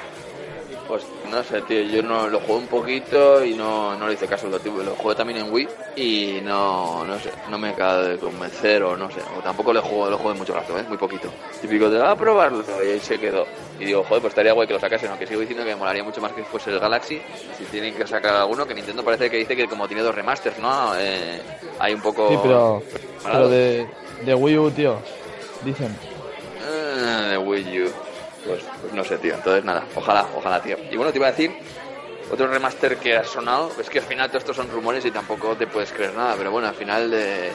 No 1.30 1.42
sé, 1.42 1.62
tío, 1.62 1.82
yo 1.82 2.02
no 2.02 2.28
lo 2.28 2.38
jugué 2.40 2.58
un 2.58 2.66
poquito 2.66 3.44
y 3.44 3.54
no, 3.54 3.96
no 3.96 4.06
le 4.06 4.14
hice 4.14 4.26
caso. 4.26 4.48
Lo, 4.48 4.60
tío, 4.60 4.82
lo 4.82 4.94
jugué 4.94 5.14
también 5.14 5.40
en 5.40 5.52
Wii 5.52 5.68
y 5.96 6.40
no, 6.42 7.04
no 7.04 7.18
sé, 7.18 7.30
no 7.50 7.58
me 7.58 7.70
acaba 7.70 8.02
de 8.02 8.18
convencer 8.18 8.82
o 8.82 8.96
no 8.96 9.10
sé. 9.10 9.20
O 9.36 9.42
tampoco 9.42 9.72
le 9.72 9.80
juego, 9.80 10.10
lo 10.10 10.18
jugué 10.18 10.34
mucho 10.34 10.54
rato, 10.54 10.78
¿eh? 10.78 10.84
muy 10.86 10.96
poquito. 10.96 11.28
Típico 11.60 11.90
de, 11.90 12.00
ah, 12.00 12.14
probarlo 12.14 12.62
y 12.84 12.90
ahí 12.90 13.00
se 13.00 13.18
quedó. 13.18 13.46
Y 13.80 13.86
digo, 13.86 14.04
joder, 14.04 14.20
pues 14.20 14.30
estaría 14.32 14.52
guay 14.52 14.68
que 14.68 14.74
lo 14.74 14.80
sacasen, 14.80 15.10
aunque 15.10 15.26
sigo 15.26 15.40
diciendo 15.40 15.64
que 15.64 15.70
me 15.70 15.76
molaría 15.76 16.04
mucho 16.04 16.20
más 16.20 16.32
que 16.32 16.44
fuese 16.44 16.70
el 16.70 16.78
Galaxy. 16.78 17.20
Si 17.58 17.64
tienen 17.64 17.94
que 17.94 18.06
sacar 18.06 18.36
alguno, 18.36 18.66
que 18.66 18.74
Nintendo 18.74 19.02
parece 19.02 19.28
que 19.28 19.38
dice 19.38 19.56
que 19.56 19.66
como 19.66 19.88
tiene 19.88 20.02
dos 20.02 20.14
remasters, 20.14 20.58
¿no? 20.58 20.92
Eh, 20.96 21.40
hay 21.78 21.94
un 21.94 22.00
poco... 22.00 22.28
Sí, 22.28 22.38
pero, 22.42 22.82
pero 23.24 23.48
de, 23.48 23.88
de 24.24 24.34
Wii 24.34 24.58
U, 24.58 24.70
tío, 24.70 24.98
dicen. 25.64 25.96
Ah, 26.62 27.28
de 27.30 27.38
Wii 27.38 27.82
U. 27.82 27.92
Pues, 28.46 28.62
pues 28.80 28.92
no 28.92 29.04
sé, 29.04 29.18
tío. 29.18 29.34
Entonces 29.34 29.64
nada, 29.64 29.84
ojalá, 29.94 30.26
ojalá, 30.36 30.60
tío. 30.60 30.76
Y 30.90 30.96
bueno, 30.96 31.12
te 31.12 31.18
iba 31.18 31.28
a 31.28 31.30
decir, 31.30 31.52
otro 32.30 32.46
remaster 32.46 32.96
que 32.96 33.16
ha 33.16 33.24
sonado, 33.24 33.70
es 33.80 33.88
que 33.88 33.98
al 33.98 34.04
final 34.04 34.28
todos 34.28 34.42
estos 34.42 34.56
son 34.56 34.70
rumores 34.70 35.04
y 35.04 35.10
tampoco 35.10 35.54
te 35.56 35.66
puedes 35.66 35.92
creer 35.92 36.14
nada, 36.14 36.34
pero 36.36 36.50
bueno, 36.50 36.68
al 36.68 36.74
final 36.74 37.10
de, 37.10 37.50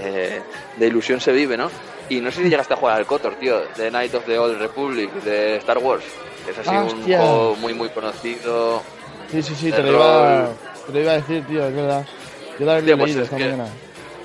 eh, 0.00 0.42
de 0.76 0.86
ilusión 0.86 1.20
se 1.20 1.32
vive, 1.32 1.56
¿no? 1.56 1.70
Y 2.08 2.20
no 2.20 2.30
sé 2.30 2.42
si 2.42 2.48
llegaste 2.48 2.74
a 2.74 2.76
jugar 2.76 2.96
al 2.96 3.06
Kotor, 3.06 3.34
tío, 3.36 3.62
de 3.76 3.90
Night 3.90 4.14
of 4.14 4.24
the 4.26 4.38
Old 4.38 4.58
Republic, 4.58 5.10
de 5.22 5.56
Star 5.56 5.78
Wars. 5.78 6.04
Es 6.48 6.58
así 6.58 6.70
un 6.70 7.02
juego 7.04 7.56
muy, 7.56 7.74
muy 7.74 7.88
conocido. 7.90 8.82
Sí, 9.30 9.42
sí, 9.42 9.54
sí, 9.54 9.72
te 9.72 9.82
lo, 9.82 9.92
iba, 9.92 10.48
te 10.86 10.92
lo 10.92 11.00
iba 11.00 11.12
a 11.12 11.14
decir, 11.14 11.46
tío, 11.46 11.66
es 11.66 11.74
verdad. 11.74 12.04
Yo 12.58 12.66
lo 12.66 12.80
leído 12.80 13.28
que-. 13.28 13.54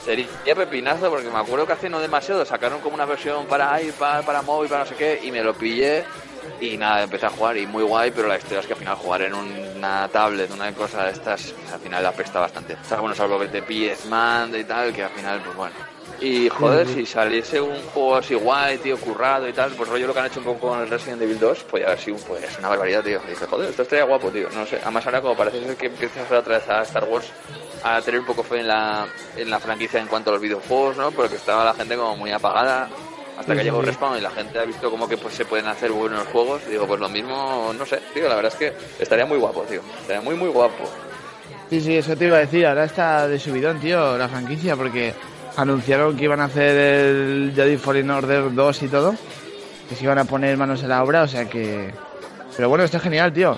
Sería 0.08 0.56
pepinazo 0.56 1.10
porque 1.10 1.28
me 1.30 1.38
acuerdo 1.38 1.68
que 1.68 1.74
hace 1.74 1.90
no 1.90 2.00
demasiado 2.00 2.46
sacaron 2.46 2.80
como 2.80 2.96
una 2.96 3.04
versión 3.04 3.46
para 3.46 3.82
iPad, 3.82 4.24
para 4.24 4.42
móvil, 4.42 4.70
para 4.70 4.86
no 4.86 4.90
sé 4.90 4.96
qué, 4.96 5.20
y 5.22 5.32
me 5.34 5.44
lo 5.44 5.54
pillé 5.54 6.06
y 6.62 6.78
nada, 6.78 7.04
empecé 7.04 7.26
a 7.26 7.30
jugar 7.30 7.58
y 7.58 7.68
muy 7.68 7.84
guay, 7.84 8.12
pero 8.12 8.30
la 8.30 8.38
historia 8.38 8.62
es 8.62 8.68
que 8.68 8.72
al 8.72 8.80
final 8.80 8.96
jugar 8.96 9.24
en 9.24 9.34
una 9.34 10.08
tablet, 10.08 10.50
una 10.50 10.72
cosa 10.72 11.04
de 11.04 11.12
estas, 11.12 11.54
al 11.74 11.82
final 11.82 12.06
apesta 12.06 12.40
bastante. 12.40 12.76
O 12.76 12.88
sea, 12.88 13.02
bueno, 13.02 13.14
salvo 13.16 13.38
que 13.38 13.50
te 13.50 13.62
pilles 13.62 14.06
mando 14.06 14.58
y 14.58 14.64
tal, 14.64 14.94
que 14.94 15.04
al 15.04 15.10
final, 15.10 15.42
pues 15.44 15.58
bueno. 15.58 15.76
Y 16.22 16.48
joder, 16.48 16.88
si 16.88 17.06
saliese 17.06 17.60
un 17.60 17.76
juego 17.94 18.16
así 18.16 18.34
guay, 18.34 18.78
tío, 18.78 18.98
currado 18.98 19.46
y 19.46 19.52
tal, 19.52 19.72
pues 19.74 19.90
rollo 19.90 20.08
lo 20.08 20.14
que 20.14 20.20
han 20.22 20.28
hecho 20.28 20.40
un 20.40 20.46
poco 20.46 20.70
con 20.70 20.80
el 20.80 20.90
Resident 20.90 21.22
Evil 21.22 21.38
2, 21.38 21.66
pues 21.70 21.86
haber 21.86 22.00
sido 22.00 22.16
pues, 22.26 22.58
una 22.60 22.70
barbaridad, 22.70 23.04
tío. 23.04 23.20
Y 23.28 23.32
dije, 23.32 23.46
joder, 23.46 23.72
esto 23.72 23.82
estaría 23.82 24.06
guapo, 24.06 24.32
tío. 24.32 24.48
No 24.56 24.66
sé, 24.66 24.80
además 24.82 25.06
ahora 25.06 25.22
como 25.22 25.36
parece 25.36 25.62
ser 25.66 25.76
que 25.76 25.88
empieza 25.88 26.22
a 26.22 26.24
hacer 26.24 26.38
otra 26.38 26.60
vez 26.60 26.70
a 26.70 26.82
Star 26.84 27.04
Wars 27.04 27.28
a 27.96 28.02
tener 28.02 28.20
un 28.20 28.26
poco 28.26 28.44
fe 28.44 28.60
en 28.60 28.68
la, 28.68 29.08
en 29.36 29.50
la 29.50 29.60
franquicia 29.60 30.00
en 30.00 30.08
cuanto 30.08 30.30
a 30.30 30.34
los 30.34 30.42
videojuegos, 30.42 30.98
¿no? 30.98 31.12
Porque 31.12 31.36
estaba 31.36 31.64
la 31.64 31.74
gente 31.74 31.96
como 31.96 32.18
muy 32.18 32.32
apagada 32.32 32.90
hasta 33.38 33.54
que 33.54 33.60
Sí, 33.60 33.66
llegó. 33.66 33.82
Respawn 33.82 34.18
y 34.18 34.22
la 34.22 34.32
gente 34.32 34.60
ha 34.60 34.66
visto 34.66 34.90
como 34.90 35.08
que 35.08 35.18
pues 35.18 35.36
se 35.36 35.46
pueden 35.46 35.68
hacer 35.68 35.92
buenos 35.92 36.28
juegos. 36.28 36.66
Digo, 36.68 36.88
pues 36.88 37.00
lo 37.00 37.08
mismo, 37.10 37.74
no 37.78 37.86
sé, 37.86 38.02
tío, 38.14 38.28
la 38.28 38.36
verdad 38.36 38.52
es 38.52 38.58
que 38.58 38.74
estaría 39.02 39.26
muy 39.26 39.38
guapo, 39.38 39.62
tío. 39.64 39.82
Estaría 40.02 40.22
muy, 40.22 40.36
muy 40.36 40.50
guapo. 40.50 40.84
Sí, 41.70 41.82
sí, 41.82 41.96
eso 41.98 42.16
te 42.16 42.26
iba 42.26 42.38
a 42.38 42.42
decir. 42.42 42.66
Ahora 42.66 42.86
está 42.86 43.28
de 43.28 43.40
subidón, 43.40 43.80
tío, 43.80 44.18
la 44.18 44.28
franquicia, 44.28 44.76
porque 44.76 45.14
anunciaron 45.56 46.16
que 46.18 46.24
iban 46.24 46.40
a 46.40 46.46
hacer 46.46 46.78
el 46.78 47.54
Jedi 47.56 47.78
Fallen 47.78 48.10
Order 48.10 48.54
2 48.54 48.84
y 48.84 48.88
todo. 48.88 49.16
Que 49.90 49.96
se 49.96 50.04
iban 50.04 50.18
a 50.18 50.26
poner 50.26 50.58
manos 50.58 50.84
a 50.84 50.88
la 50.88 51.04
obra, 51.04 51.24
o 51.24 51.28
sea 51.28 51.46
que... 51.46 51.94
Pero 52.56 52.70
bueno, 52.70 52.84
está 52.84 53.00
genial, 53.00 53.32
tío. 53.34 53.58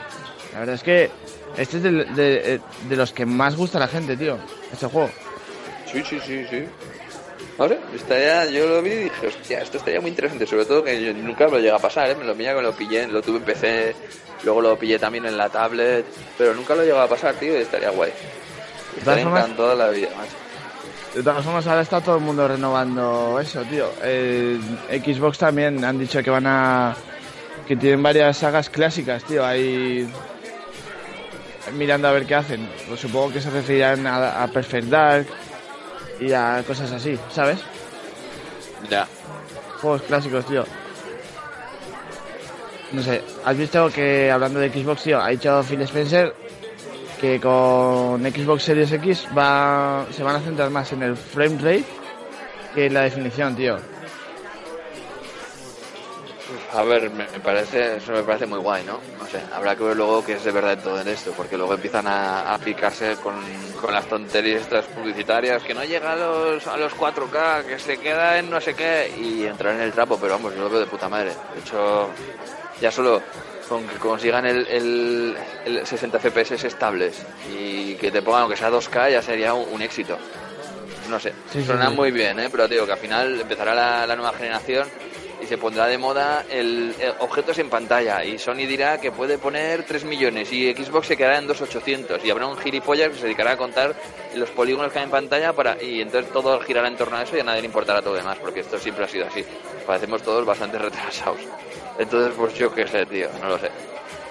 La 0.53 0.59
verdad 0.59 0.75
es 0.75 0.83
que 0.83 1.09
este 1.57 1.77
es 1.77 1.83
de, 1.83 1.91
de- 1.91 2.61
de 2.87 2.95
los 2.95 3.11
que 3.13 3.25
más 3.25 3.55
gusta 3.55 3.77
a 3.77 3.81
la 3.81 3.87
gente, 3.87 4.15
tío. 4.17 4.37
Este 4.71 4.87
juego. 4.87 5.09
Sí, 5.91 6.03
sí, 6.07 6.19
sí, 6.25 6.45
sí. 6.49 6.65
Sé, 7.57 7.77
estaría, 7.93 8.45
yo 8.45 8.67
lo 8.67 8.81
vi 8.81 8.91
y 8.91 8.95
dije, 9.05 9.27
hostia, 9.27 9.59
esto 9.59 9.77
estaría 9.79 9.99
muy 9.99 10.11
interesante, 10.11 10.47
sobre 10.47 10.63
todo 10.65 10.81
que 10.83 11.03
yo 11.03 11.13
nunca 11.13 11.45
me 11.45 11.51
lo 11.53 11.59
llega 11.59 11.75
a 11.75 11.79
pasar, 11.79 12.09
¿eh? 12.09 12.15
me 12.15 12.23
lo 12.23 12.33
pilla 12.33 12.55
que 12.55 12.61
lo 12.61 12.71
pillé, 12.71 13.05
lo 13.07 13.21
tuve 13.21 13.37
en 13.39 13.43
PC, 13.43 13.95
luego 14.43 14.61
lo 14.61 14.79
pillé 14.79 14.97
también 14.97 15.25
en 15.25 15.35
la 15.37 15.49
tablet, 15.49 16.05
pero 16.37 16.53
nunca 16.53 16.73
lo 16.73 16.83
llegaba 16.83 17.03
a 17.03 17.07
pasar, 17.09 17.35
tío, 17.35 17.51
y 17.57 17.61
estaría 17.63 17.89
guay. 17.89 18.11
Estaría 18.97 19.23
encantado 19.23 19.75
la 19.75 19.89
vida, 19.89 20.07
macho. 20.17 20.31
De 21.15 21.21
todas 21.23 21.43
formas, 21.43 21.67
ahora 21.67 21.81
está 21.81 21.99
todo 21.99 22.15
el 22.15 22.21
mundo 22.21 22.47
renovando 22.47 23.37
eso, 23.41 23.61
tío. 23.63 23.89
Eh, 24.03 24.57
Xbox 25.03 25.39
también 25.39 25.83
han 25.83 25.97
dicho 25.99 26.23
que 26.23 26.29
van 26.29 26.45
a... 26.47 26.95
que 27.67 27.75
tienen 27.75 28.01
varias 28.01 28.37
sagas 28.37 28.69
clásicas, 28.69 29.23
tío. 29.25 29.43
Ahí... 29.45 30.07
mirando 31.71 32.07
a 32.07 32.11
ver 32.11 32.25
qué 32.25 32.35
hacen. 32.35 32.69
Pues 32.87 32.99
supongo 32.99 33.31
que 33.31 33.41
se 33.41 33.49
referirán 33.49 34.05
a, 34.07 34.43
a 34.43 34.47
Perfect 34.47 34.87
Dark 34.87 35.27
y 36.19 36.33
a 36.33 36.63
cosas 36.65 36.91
así, 36.91 37.17
¿sabes? 37.31 37.59
Ya. 38.89 39.07
Juegos 39.81 40.01
clásicos, 40.03 40.45
tío. 40.45 40.65
No 42.91 43.03
sé, 43.03 43.21
¿has 43.45 43.55
visto 43.55 43.89
que 43.91 44.31
hablando 44.31 44.59
de 44.59 44.69
Xbox, 44.69 45.03
tío, 45.03 45.21
ha 45.21 45.29
dicho 45.29 45.63
Phil 45.63 45.81
Spencer 45.81 46.33
que 47.21 47.39
con 47.39 48.21
Xbox 48.23 48.63
Series 48.63 48.91
X 48.93 49.27
va, 49.37 50.05
se 50.11 50.23
van 50.23 50.37
a 50.37 50.39
centrar 50.39 50.69
más 50.69 50.91
en 50.93 51.03
el 51.03 51.15
frame 51.15 51.57
rate 51.57 51.85
que 52.73 52.85
en 52.85 52.93
la 52.93 53.01
definición, 53.01 53.55
tío. 53.55 53.77
A 56.73 56.83
ver, 56.83 57.09
me, 57.09 57.25
me 57.27 57.39
parece, 57.39 57.97
eso 57.97 58.11
me 58.11 58.21
parece 58.21 58.45
muy 58.45 58.59
guay, 58.59 58.83
¿no? 58.83 58.99
No 59.19 59.25
sé, 59.27 59.39
habrá 59.53 59.75
que 59.75 59.83
ver 59.83 59.97
luego 59.97 60.23
qué 60.23 60.33
es 60.33 60.43
de 60.43 60.51
verdad 60.51 60.77
todo 60.83 61.01
en 61.01 61.07
esto, 61.07 61.31
porque 61.35 61.57
luego 61.57 61.73
empiezan 61.73 62.05
a, 62.05 62.53
a 62.53 62.57
picarse 62.59 63.15
con, 63.23 63.33
con 63.81 63.91
las 63.91 64.05
tonterías 64.07 64.61
estas 64.61 64.85
publicitarias, 64.85 65.63
que 65.63 65.73
no 65.73 65.83
llega 65.83 66.13
a 66.13 66.15
los, 66.15 66.67
a 66.67 66.77
los 66.77 66.95
4K, 66.95 67.63
que 67.65 67.79
se 67.79 67.97
queda 67.97 68.37
en 68.37 68.51
no 68.51 68.61
sé 68.61 68.75
qué, 68.75 69.11
y 69.19 69.45
entrar 69.47 69.73
en 69.75 69.81
el 69.81 69.91
trapo, 69.93 70.19
pero 70.21 70.33
vamos, 70.33 70.53
yo 70.55 70.61
lo 70.61 70.69
veo 70.69 70.79
de 70.81 70.85
puta 70.85 71.09
madre. 71.09 71.31
De 71.55 71.59
hecho, 71.61 72.09
ya 72.79 72.91
solo 72.91 73.19
con 73.67 73.87
que 73.87 73.95
consigan 73.97 74.45
el, 74.45 74.67
el, 74.67 75.37
el 75.65 75.85
60 75.87 76.19
FPS 76.19 76.63
estables 76.65 77.21
y 77.51 77.95
que 77.95 78.09
te 78.11 78.21
pongan 78.23 78.41
aunque 78.43 78.57
sea 78.57 78.71
2K 78.71 79.11
ya 79.11 79.21
sería 79.21 79.53
un, 79.53 79.67
un 79.73 79.81
éxito. 79.81 80.17
No 81.07 81.19
sé, 81.19 81.31
Sí, 81.51 81.61
sí, 81.61 81.65
suena 81.65 81.89
sí. 81.89 81.95
muy 81.95 82.11
bien, 82.11 82.39
¿eh? 82.39 82.49
pero 82.51 82.67
digo 82.67 82.85
que 82.85 82.91
al 82.93 82.97
final 82.99 83.41
empezará 83.41 83.73
la, 83.73 84.05
la 84.07 84.15
nueva 84.15 84.33
generación 84.33 84.87
y 85.41 85.45
se 85.45 85.57
pondrá 85.57 85.87
de 85.87 85.97
moda 85.97 86.45
el, 86.49 86.95
eh, 86.99 87.13
objetos 87.19 87.57
en 87.59 87.69
pantalla 87.69 88.23
y 88.23 88.37
Sony 88.37 88.65
dirá 88.67 88.99
que 88.99 89.11
puede 89.11 89.37
poner 89.37 89.85
3 89.85 90.03
millones 90.05 90.51
y 90.51 90.73
Xbox 90.73 91.07
se 91.07 91.17
quedará 91.17 91.37
en 91.37 91.47
2.800 91.47 92.23
y 92.23 92.29
habrá 92.29 92.47
un 92.47 92.57
gilipollas 92.57 93.09
que 93.09 93.15
se 93.15 93.23
dedicará 93.23 93.51
a 93.51 93.57
contar 93.57 93.95
los 94.35 94.49
polígonos 94.49 94.91
que 94.91 94.99
hay 94.99 95.05
en 95.05 95.11
pantalla 95.11 95.53
para 95.53 95.81
y 95.81 96.01
entonces 96.01 96.31
todo 96.31 96.59
girará 96.61 96.87
en 96.87 96.97
torno 96.97 97.17
a 97.17 97.23
eso 97.23 97.37
y 97.37 97.39
a 97.39 97.43
nadie 97.43 97.61
le 97.61 97.67
importará 97.67 98.01
todo 98.01 98.13
lo 98.13 98.19
demás 98.19 98.37
porque 98.39 98.61
esto 98.61 98.77
siempre 98.77 99.05
ha 99.05 99.07
sido 99.07 99.27
así. 99.27 99.43
Parecemos 99.85 100.21
todos 100.21 100.45
bastante 100.45 100.77
retrasados. 100.77 101.39
Entonces, 101.97 102.33
pues 102.37 102.53
yo 102.53 102.73
qué 102.73 102.87
sé, 102.87 103.05
tío, 103.05 103.27
no 103.41 103.49
lo 103.49 103.59
sé. 103.59 103.69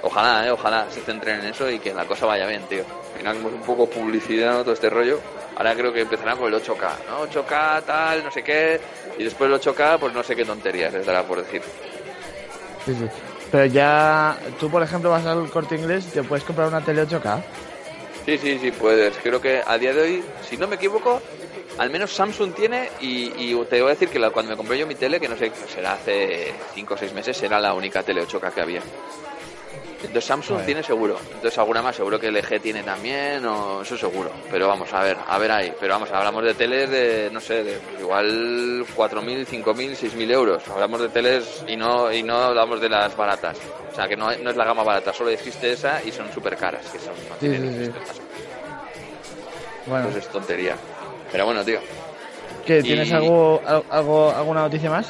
Ojalá, 0.02 0.46
eh, 0.46 0.50
ojalá 0.50 0.86
se 0.90 1.00
centren 1.00 1.40
en 1.40 1.46
eso 1.46 1.68
y 1.70 1.78
que 1.78 1.92
la 1.92 2.04
cosa 2.04 2.26
vaya 2.26 2.46
bien, 2.46 2.62
tío. 2.62 2.84
Al 3.12 3.18
final 3.18 3.36
un 3.44 3.62
poco 3.62 3.88
publicidad, 3.90 4.62
todo 4.62 4.72
este 4.72 4.88
rollo. 4.88 5.20
Ahora 5.56 5.74
creo 5.74 5.92
que 5.92 6.02
empezarán 6.02 6.38
con 6.38 6.52
el 6.52 6.60
8K, 6.60 6.90
¿no? 7.08 7.26
8K, 7.26 7.82
tal, 7.84 8.24
no 8.24 8.30
sé 8.30 8.44
qué. 8.44 8.80
Y 9.18 9.24
después 9.24 9.50
el 9.50 9.56
8K, 9.60 9.98
pues 9.98 10.14
no 10.14 10.22
sé 10.22 10.36
qué 10.36 10.44
tonterías 10.44 10.92
les 10.92 11.04
dará 11.04 11.24
por 11.24 11.42
decir. 11.42 11.60
Sí, 12.86 12.94
sí. 12.94 13.06
Pero 13.50 13.64
ya, 13.66 14.38
tú 14.60 14.70
por 14.70 14.82
ejemplo 14.82 15.10
vas 15.10 15.26
al 15.26 15.50
corte 15.50 15.74
inglés 15.76 16.06
y 16.08 16.10
te 16.10 16.22
puedes 16.22 16.44
comprar 16.44 16.68
una 16.68 16.80
tele 16.82 17.02
8K. 17.06 17.42
Sí, 18.26 18.38
sí, 18.38 18.58
sí, 18.58 18.70
puedes. 18.70 19.16
Creo 19.22 19.40
que 19.40 19.62
a 19.66 19.78
día 19.78 19.92
de 19.94 20.02
hoy, 20.02 20.24
si 20.48 20.56
no 20.58 20.66
me 20.68 20.76
equivoco, 20.76 21.20
al 21.78 21.90
menos 21.90 22.12
Samsung 22.12 22.52
tiene 22.54 22.90
y, 23.00 23.32
y 23.52 23.64
te 23.64 23.80
voy 23.80 23.88
a 23.90 23.94
decir 23.94 24.08
que 24.10 24.18
la- 24.18 24.30
cuando 24.30 24.50
me 24.50 24.56
compré 24.56 24.78
yo 24.78 24.86
mi 24.86 24.94
tele, 24.94 25.18
que 25.18 25.28
no 25.28 25.36
sé, 25.36 25.50
será 25.66 25.94
hace 25.94 26.52
5 26.74 26.94
o 26.94 26.96
6 26.98 27.12
meses, 27.14 27.42
era 27.42 27.58
la 27.58 27.72
única 27.72 28.02
tele 28.02 28.22
8K 28.22 28.50
que 28.52 28.60
había. 28.60 28.82
Entonces 30.00 30.24
Samsung 30.26 30.64
tiene 30.64 30.82
seguro. 30.82 31.18
Entonces 31.34 31.58
alguna 31.58 31.82
más 31.82 31.96
seguro 31.96 32.20
que 32.20 32.28
LG 32.30 32.60
tiene 32.60 32.82
también, 32.84 33.44
o 33.46 33.82
eso 33.82 33.96
seguro. 33.98 34.30
Pero 34.50 34.68
vamos, 34.68 34.92
a 34.94 35.02
ver, 35.02 35.16
a 35.26 35.38
ver 35.38 35.50
ahí. 35.50 35.72
Pero 35.80 35.94
vamos, 35.94 36.10
hablamos 36.12 36.44
de 36.44 36.54
teles 36.54 36.88
de, 36.88 37.30
no 37.32 37.40
sé, 37.40 37.64
de 37.64 37.78
pues, 37.78 38.00
igual 38.00 38.84
4.000, 38.96 39.44
5.000, 39.44 39.96
6.000 39.96 40.30
euros. 40.30 40.62
Hablamos 40.68 41.00
de 41.00 41.08
teles 41.08 41.64
y 41.66 41.76
no 41.76 42.12
y 42.12 42.22
no 42.22 42.36
hablamos 42.36 42.80
de 42.80 42.88
las 42.88 43.16
baratas. 43.16 43.58
O 43.90 43.94
sea, 43.94 44.06
que 44.06 44.16
no, 44.16 44.30
no 44.36 44.50
es 44.50 44.56
la 44.56 44.64
gama 44.64 44.84
barata, 44.84 45.12
solo 45.12 45.30
existe 45.30 45.72
esa 45.72 46.00
y 46.04 46.12
son 46.12 46.32
súper 46.32 46.56
caras. 46.56 46.86
Que 46.92 46.98
son, 47.00 47.14
no 47.28 47.34
Sí, 47.40 47.56
sí, 47.56 47.84
sí. 47.86 47.92
Bueno, 49.86 50.04
Pues 50.10 50.16
es 50.24 50.28
tontería. 50.28 50.76
Pero 51.32 51.44
bueno, 51.46 51.64
tío. 51.64 51.80
¿qué, 52.64 52.82
¿tienes 52.82 53.08
y- 53.10 53.12
algo, 53.14 53.60
al- 53.66 53.84
algo, 53.90 54.30
alguna 54.30 54.60
noticia 54.62 54.90
más? 54.90 55.08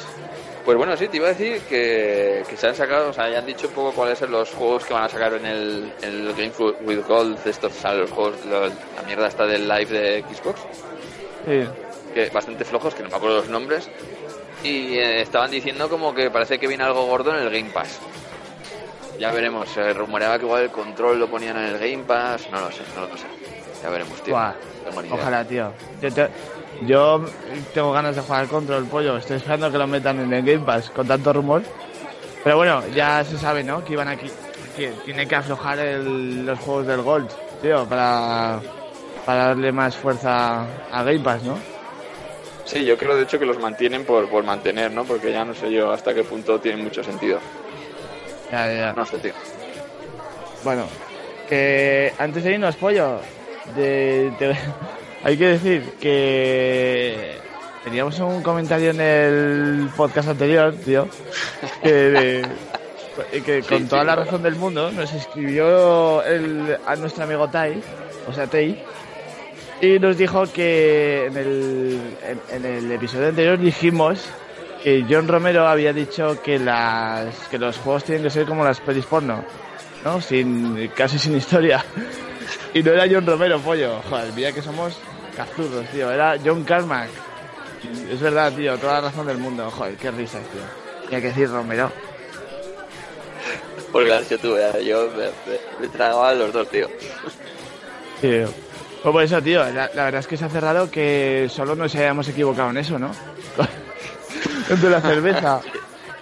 Pues 0.65 0.77
bueno, 0.77 0.95
sí, 0.97 1.07
te 1.07 1.17
iba 1.17 1.27
a 1.27 1.29
decir 1.29 1.61
que, 1.61 2.43
que 2.47 2.55
se 2.57 2.67
han 2.67 2.75
sacado, 2.75 3.09
o 3.09 3.13
sea, 3.13 3.27
ya 3.29 3.39
han 3.39 3.45
dicho 3.45 3.67
un 3.67 3.73
poco 3.73 3.91
cuáles 3.93 4.19
son 4.19 4.29
los 4.31 4.51
juegos 4.51 4.85
que 4.85 4.93
van 4.93 5.03
a 5.05 5.09
sacar 5.09 5.33
en 5.33 5.45
el, 5.45 5.91
en 6.01 6.09
el 6.27 6.33
Game 6.33 6.51
with 6.81 7.05
Gold, 7.07 7.39
estos, 7.47 7.75
o 7.75 7.81
sea, 7.81 7.93
los 7.95 8.11
juegos, 8.11 8.35
la 8.45 9.01
mierda 9.07 9.27
esta 9.27 9.45
del 9.47 9.67
live 9.67 9.85
de 9.87 10.23
Xbox, 10.31 10.59
Sí. 11.45 11.67
que 12.13 12.29
bastante 12.29 12.65
flojos, 12.65 12.93
que 12.93 13.01
no 13.01 13.09
me 13.09 13.15
acuerdo 13.15 13.37
los 13.37 13.49
nombres, 13.49 13.89
y 14.63 14.97
eh, 14.97 15.21
estaban 15.21 15.49
diciendo 15.49 15.89
como 15.89 16.13
que 16.13 16.29
parece 16.29 16.59
que 16.59 16.67
viene 16.67 16.83
algo 16.83 17.05
gordo 17.07 17.31
en 17.35 17.41
el 17.41 17.49
Game 17.49 17.71
Pass. 17.71 17.97
Ya 19.17 19.31
veremos, 19.31 19.67
se 19.69 19.93
rumoreaba 19.93 20.37
que 20.37 20.45
igual 20.45 20.63
el 20.63 20.69
control 20.69 21.19
lo 21.19 21.27
ponían 21.27 21.57
en 21.57 21.63
el 21.73 21.79
Game 21.79 22.03
Pass, 22.03 22.47
no 22.51 22.59
lo 22.61 22.71
sé, 22.71 22.83
no 22.95 23.01
lo 23.07 23.17
sé. 23.17 23.25
Ya 23.81 23.89
veremos, 23.89 24.21
tío. 24.21 24.33
Buah. 24.35 24.53
Ojalá, 25.11 25.43
tío. 25.45 25.71
Yo, 26.01 26.11
te- 26.13 26.29
yo 26.85 27.25
tengo 27.73 27.91
ganas 27.91 28.15
de 28.15 28.21
jugar 28.21 28.41
al 28.41 28.47
control, 28.47 28.85
pollo. 28.85 29.17
Estoy 29.17 29.37
esperando 29.37 29.71
que 29.71 29.77
lo 29.77 29.87
metan 29.87 30.19
en 30.19 30.31
el 30.33 30.43
Game 30.43 30.65
Pass 30.65 30.89
con 30.89 31.07
tanto 31.07 31.33
rumor. 31.33 31.61
Pero 32.43 32.57
bueno, 32.57 32.81
ya 32.95 33.23
se 33.23 33.37
sabe, 33.37 33.63
¿no? 33.63 33.83
Que 33.83 33.93
iban 33.93 34.07
aquí. 34.07 34.29
Que 34.75 34.89
tiene 35.03 35.27
que 35.27 35.35
aflojar 35.35 35.79
el- 35.79 36.45
los 36.45 36.57
juegos 36.59 36.87
del 36.87 37.01
Gold, 37.01 37.29
tío, 37.61 37.85
para, 37.85 38.59
para 39.25 39.45
darle 39.47 39.71
más 39.71 39.95
fuerza 39.97 40.61
a 40.91 41.03
Game 41.03 41.19
Pass, 41.19 41.43
¿no? 41.43 41.57
Sí, 42.65 42.85
yo 42.85 42.97
creo 42.97 43.15
de 43.15 43.23
hecho 43.23 43.39
que 43.39 43.45
los 43.45 43.59
mantienen 43.59 44.05
por, 44.05 44.29
por 44.29 44.43
mantener, 44.43 44.91
¿no? 44.91 45.03
Porque 45.03 45.31
ya 45.33 45.43
no 45.43 45.53
sé 45.55 45.71
yo 45.71 45.91
hasta 45.91 46.13
qué 46.13 46.23
punto 46.23 46.59
tiene 46.59 46.81
mucho 46.81 47.03
sentido. 47.03 47.39
Ya, 48.51 48.71
ya. 48.73 48.93
No 48.93 49.05
sé, 49.05 49.17
tío. 49.17 49.33
Bueno, 50.63 50.85
que 51.49 52.13
antes 52.19 52.43
de 52.43 52.53
irnos, 52.53 52.75
pollo, 52.75 53.19
de, 53.75 54.31
de- 54.39 54.57
hay 55.23 55.37
que 55.37 55.47
decir 55.47 55.83
que 55.99 57.37
teníamos 57.83 58.19
un 58.19 58.41
comentario 58.41 58.91
en 58.91 59.01
el 59.01 59.89
podcast 59.95 60.29
anterior, 60.29 60.73
tío, 60.85 61.07
que, 61.83 61.93
de- 61.93 62.45
que 63.45 63.61
con 63.63 63.79
Sí, 63.79 63.85
toda 63.85 64.01
sí, 64.01 64.07
la 64.07 64.15
razón 64.15 64.43
del 64.43 64.55
mundo 64.55 64.91
nos 64.91 65.11
escribió 65.13 66.23
el, 66.23 66.77
a 66.85 66.95
nuestro 66.95 67.23
amigo 67.25 67.49
Tai, 67.49 67.81
o 68.27 68.33
sea, 68.33 68.47
Tei, 68.47 68.81
y 69.81 69.99
nos 69.99 70.17
dijo 70.17 70.43
que 70.51 71.25
en 71.25 71.37
el, 71.37 71.99
en, 72.25 72.55
en 72.55 72.65
el 72.65 72.91
episodio 72.91 73.27
anterior 73.29 73.57
dijimos 73.59 74.21
que 74.83 75.05
John 75.09 75.27
Romero 75.27 75.67
había 75.67 75.91
dicho 75.91 76.41
que 76.41 76.57
las 76.59 77.35
que 77.49 77.57
los 77.57 77.77
juegos 77.77 78.03
tienen 78.05 78.23
que 78.23 78.29
ser 78.29 78.45
como 78.45 78.63
las 78.63 78.79
pelis 78.79 79.05
porno, 79.05 79.43
¿no? 80.05 80.21
Sin 80.21 80.87
casi 80.95 81.19
sin 81.19 81.35
historia. 81.35 81.83
Y 82.73 82.83
no 82.83 82.91
era 82.91 83.05
John 83.09 83.25
Romero, 83.25 83.59
pollo. 83.59 84.01
Joder, 84.09 84.33
mira 84.33 84.51
que 84.51 84.61
somos 84.61 84.97
cazurros, 85.35 85.85
tío. 85.87 86.11
Era 86.11 86.37
John 86.43 86.63
Carmack. 86.63 87.09
Es 88.11 88.19
verdad, 88.19 88.53
tío, 88.53 88.77
toda 88.77 88.93
la 88.95 89.01
razón 89.09 89.25
del 89.27 89.37
mundo. 89.37 89.69
Joder, 89.71 89.95
qué 89.95 90.11
risas, 90.11 90.43
tío. 90.51 90.61
Tenía 91.05 91.21
que 91.21 91.27
decir 91.27 91.49
Romero. 91.49 91.91
Porque 93.91 94.15
hecho 94.17 94.37
tú, 94.37 94.55
eh, 94.55 94.85
yo 94.85 95.09
me, 95.11 95.25
me, 95.25 95.59
me 95.81 95.87
tragaba 95.87 96.29
a 96.29 96.33
los 96.33 96.53
dos, 96.53 96.69
tío. 96.69 96.87
Sí. 98.21 98.43
Pues 99.01 99.13
por 99.13 99.23
eso, 99.23 99.41
tío, 99.41 99.63
la, 99.63 99.89
la 99.93 100.03
verdad 100.03 100.19
es 100.19 100.27
que 100.27 100.37
se 100.37 100.45
ha 100.45 100.49
cerrado 100.49 100.91
que 100.91 101.47
solo 101.49 101.75
nos 101.75 101.95
hayamos 101.95 102.27
equivocado 102.27 102.69
en 102.69 102.77
eso, 102.77 102.99
¿no? 102.99 103.09
de 104.81 104.89
la 104.89 105.01
cerveza. 105.01 105.61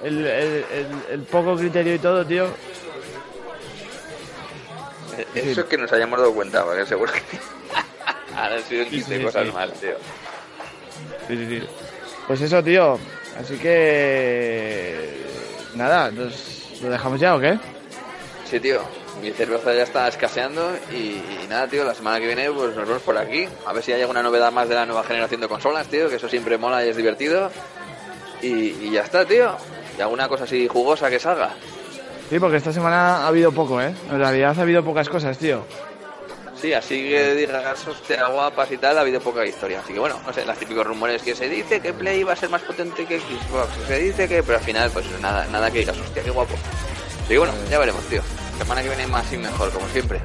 El, 0.03 0.19
el, 0.27 0.65
el, 0.71 0.87
el 1.09 1.19
poco 1.21 1.55
criterio 1.55 1.95
y 1.95 1.97
todo, 1.97 2.23
tío. 2.23 2.45
Eso 5.35 5.61
es 5.61 5.67
que 5.67 5.77
nos 5.77 5.91
hayamos 5.91 6.19
dado 6.19 6.33
cuenta, 6.33 6.63
porque 6.63 6.85
seguro 6.85 7.11
que 7.13 7.21
ahora 8.35 8.55
han 8.55 8.63
sido 8.63 8.83
Sí, 8.85 8.89
15 8.91 9.17
sí, 9.17 9.23
cosas 9.23 9.45
sí. 9.47 9.51
mal, 9.53 9.71
tío. 9.73 9.95
Sí, 11.27 11.37
sí, 11.37 11.59
sí. 11.59 11.67
Pues 12.27 12.41
eso, 12.41 12.63
tío. 12.63 12.99
Así 13.39 13.57
que... 13.57 15.21
Nada, 15.75 16.09
¿nos, 16.11 16.79
¿lo 16.81 16.89
dejamos 16.89 17.19
ya 17.19 17.35
o 17.35 17.39
qué? 17.39 17.57
Sí, 18.49 18.59
tío. 18.59 18.81
Mi 19.21 19.31
cerveza 19.31 19.73
ya 19.73 19.83
está 19.83 20.07
escaseando 20.07 20.77
y, 20.91 20.95
y 21.43 21.45
nada, 21.49 21.67
tío, 21.67 21.83
la 21.83 21.95
semana 21.95 22.19
que 22.19 22.27
viene 22.27 22.51
pues 22.51 22.75
nos 22.75 22.87
vemos 22.87 23.01
por 23.01 23.17
aquí. 23.17 23.47
A 23.65 23.73
ver 23.73 23.83
si 23.83 23.91
hay 23.91 24.01
alguna 24.01 24.21
novedad 24.21 24.51
más 24.51 24.69
de 24.69 24.75
la 24.75 24.85
nueva 24.85 25.03
generación 25.03 25.41
de 25.41 25.47
consolas, 25.47 25.87
tío, 25.87 26.07
que 26.09 26.15
eso 26.17 26.29
siempre 26.29 26.57
mola 26.57 26.85
y 26.85 26.89
es 26.89 26.95
divertido. 26.97 27.51
Y, 28.41 28.47
y 28.47 28.91
ya 28.91 29.01
está, 29.03 29.25
tío. 29.25 29.55
Y 29.97 30.01
alguna 30.01 30.27
cosa 30.27 30.43
así 30.43 30.67
jugosa 30.67 31.09
que 31.09 31.19
salga. 31.19 31.55
Sí, 32.29 32.39
porque 32.39 32.57
esta 32.57 32.73
semana 32.73 33.19
ha 33.19 33.27
habido 33.27 33.51
poco, 33.51 33.81
¿eh? 33.81 33.93
En 34.09 34.17
realidad 34.17 34.57
ha 34.57 34.61
habido 34.61 34.83
pocas 34.83 35.07
cosas, 35.07 35.37
tío. 35.37 35.63
Sí, 36.59 36.73
así 36.73 37.09
que 37.09 37.35
digas, 37.35 37.87
hostia, 37.87 38.27
guapas 38.27 38.71
y 38.71 38.77
tal, 38.77 38.97
ha 38.97 39.01
habido 39.01 39.21
poca 39.21 39.45
historia. 39.45 39.79
Así 39.79 39.93
que 39.93 39.99
bueno, 39.99 40.19
no 40.25 40.33
sé, 40.33 40.43
los 40.43 40.57
típicos 40.57 40.85
rumores 40.85 41.21
que 41.21 41.35
se 41.35 41.47
dice 41.47 41.79
que 41.79 41.93
Play 41.93 42.23
va 42.23 42.33
a 42.33 42.35
ser 42.35 42.49
más 42.49 42.63
potente 42.63 43.05
que 43.05 43.19
Xbox, 43.19 43.69
se 43.87 43.99
dice 43.99 44.27
que, 44.27 44.41
pero 44.41 44.57
al 44.57 44.63
final, 44.63 44.89
pues 44.91 45.05
nada, 45.21 45.45
nada 45.51 45.69
que 45.69 45.79
digas, 45.79 45.97
hostia, 45.97 46.23
qué 46.23 46.31
guapo. 46.31 46.55
Así 46.55 47.29
que 47.29 47.37
bueno, 47.37 47.53
ya 47.69 47.77
veremos, 47.79 48.03
tío. 48.05 48.21
Semana 48.57 48.81
que 48.81 48.89
viene 48.89 49.07
más 49.07 49.31
y 49.31 49.37
mejor, 49.37 49.69
como 49.69 49.87
siempre. 49.89 50.19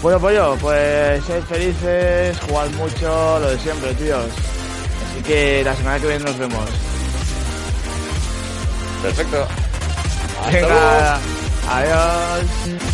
Bueno, 0.00 0.20
pollo, 0.20 0.56
pues 0.60 1.24
sed 1.24 1.42
felices, 1.42 2.38
jugad 2.48 2.70
mucho, 2.70 3.40
lo 3.40 3.50
de 3.50 3.58
siempre, 3.58 3.92
tíos. 3.94 4.26
Así 5.10 5.22
que 5.24 5.62
la 5.64 5.74
semana 5.74 5.98
que 5.98 6.06
viene 6.06 6.24
nos 6.24 6.38
vemos. 6.38 6.70
Perfecto. 9.02 9.48
Hasta 10.40 10.50
Venga, 10.50 10.68
luego. 10.68 11.20
adiós. 11.68 12.87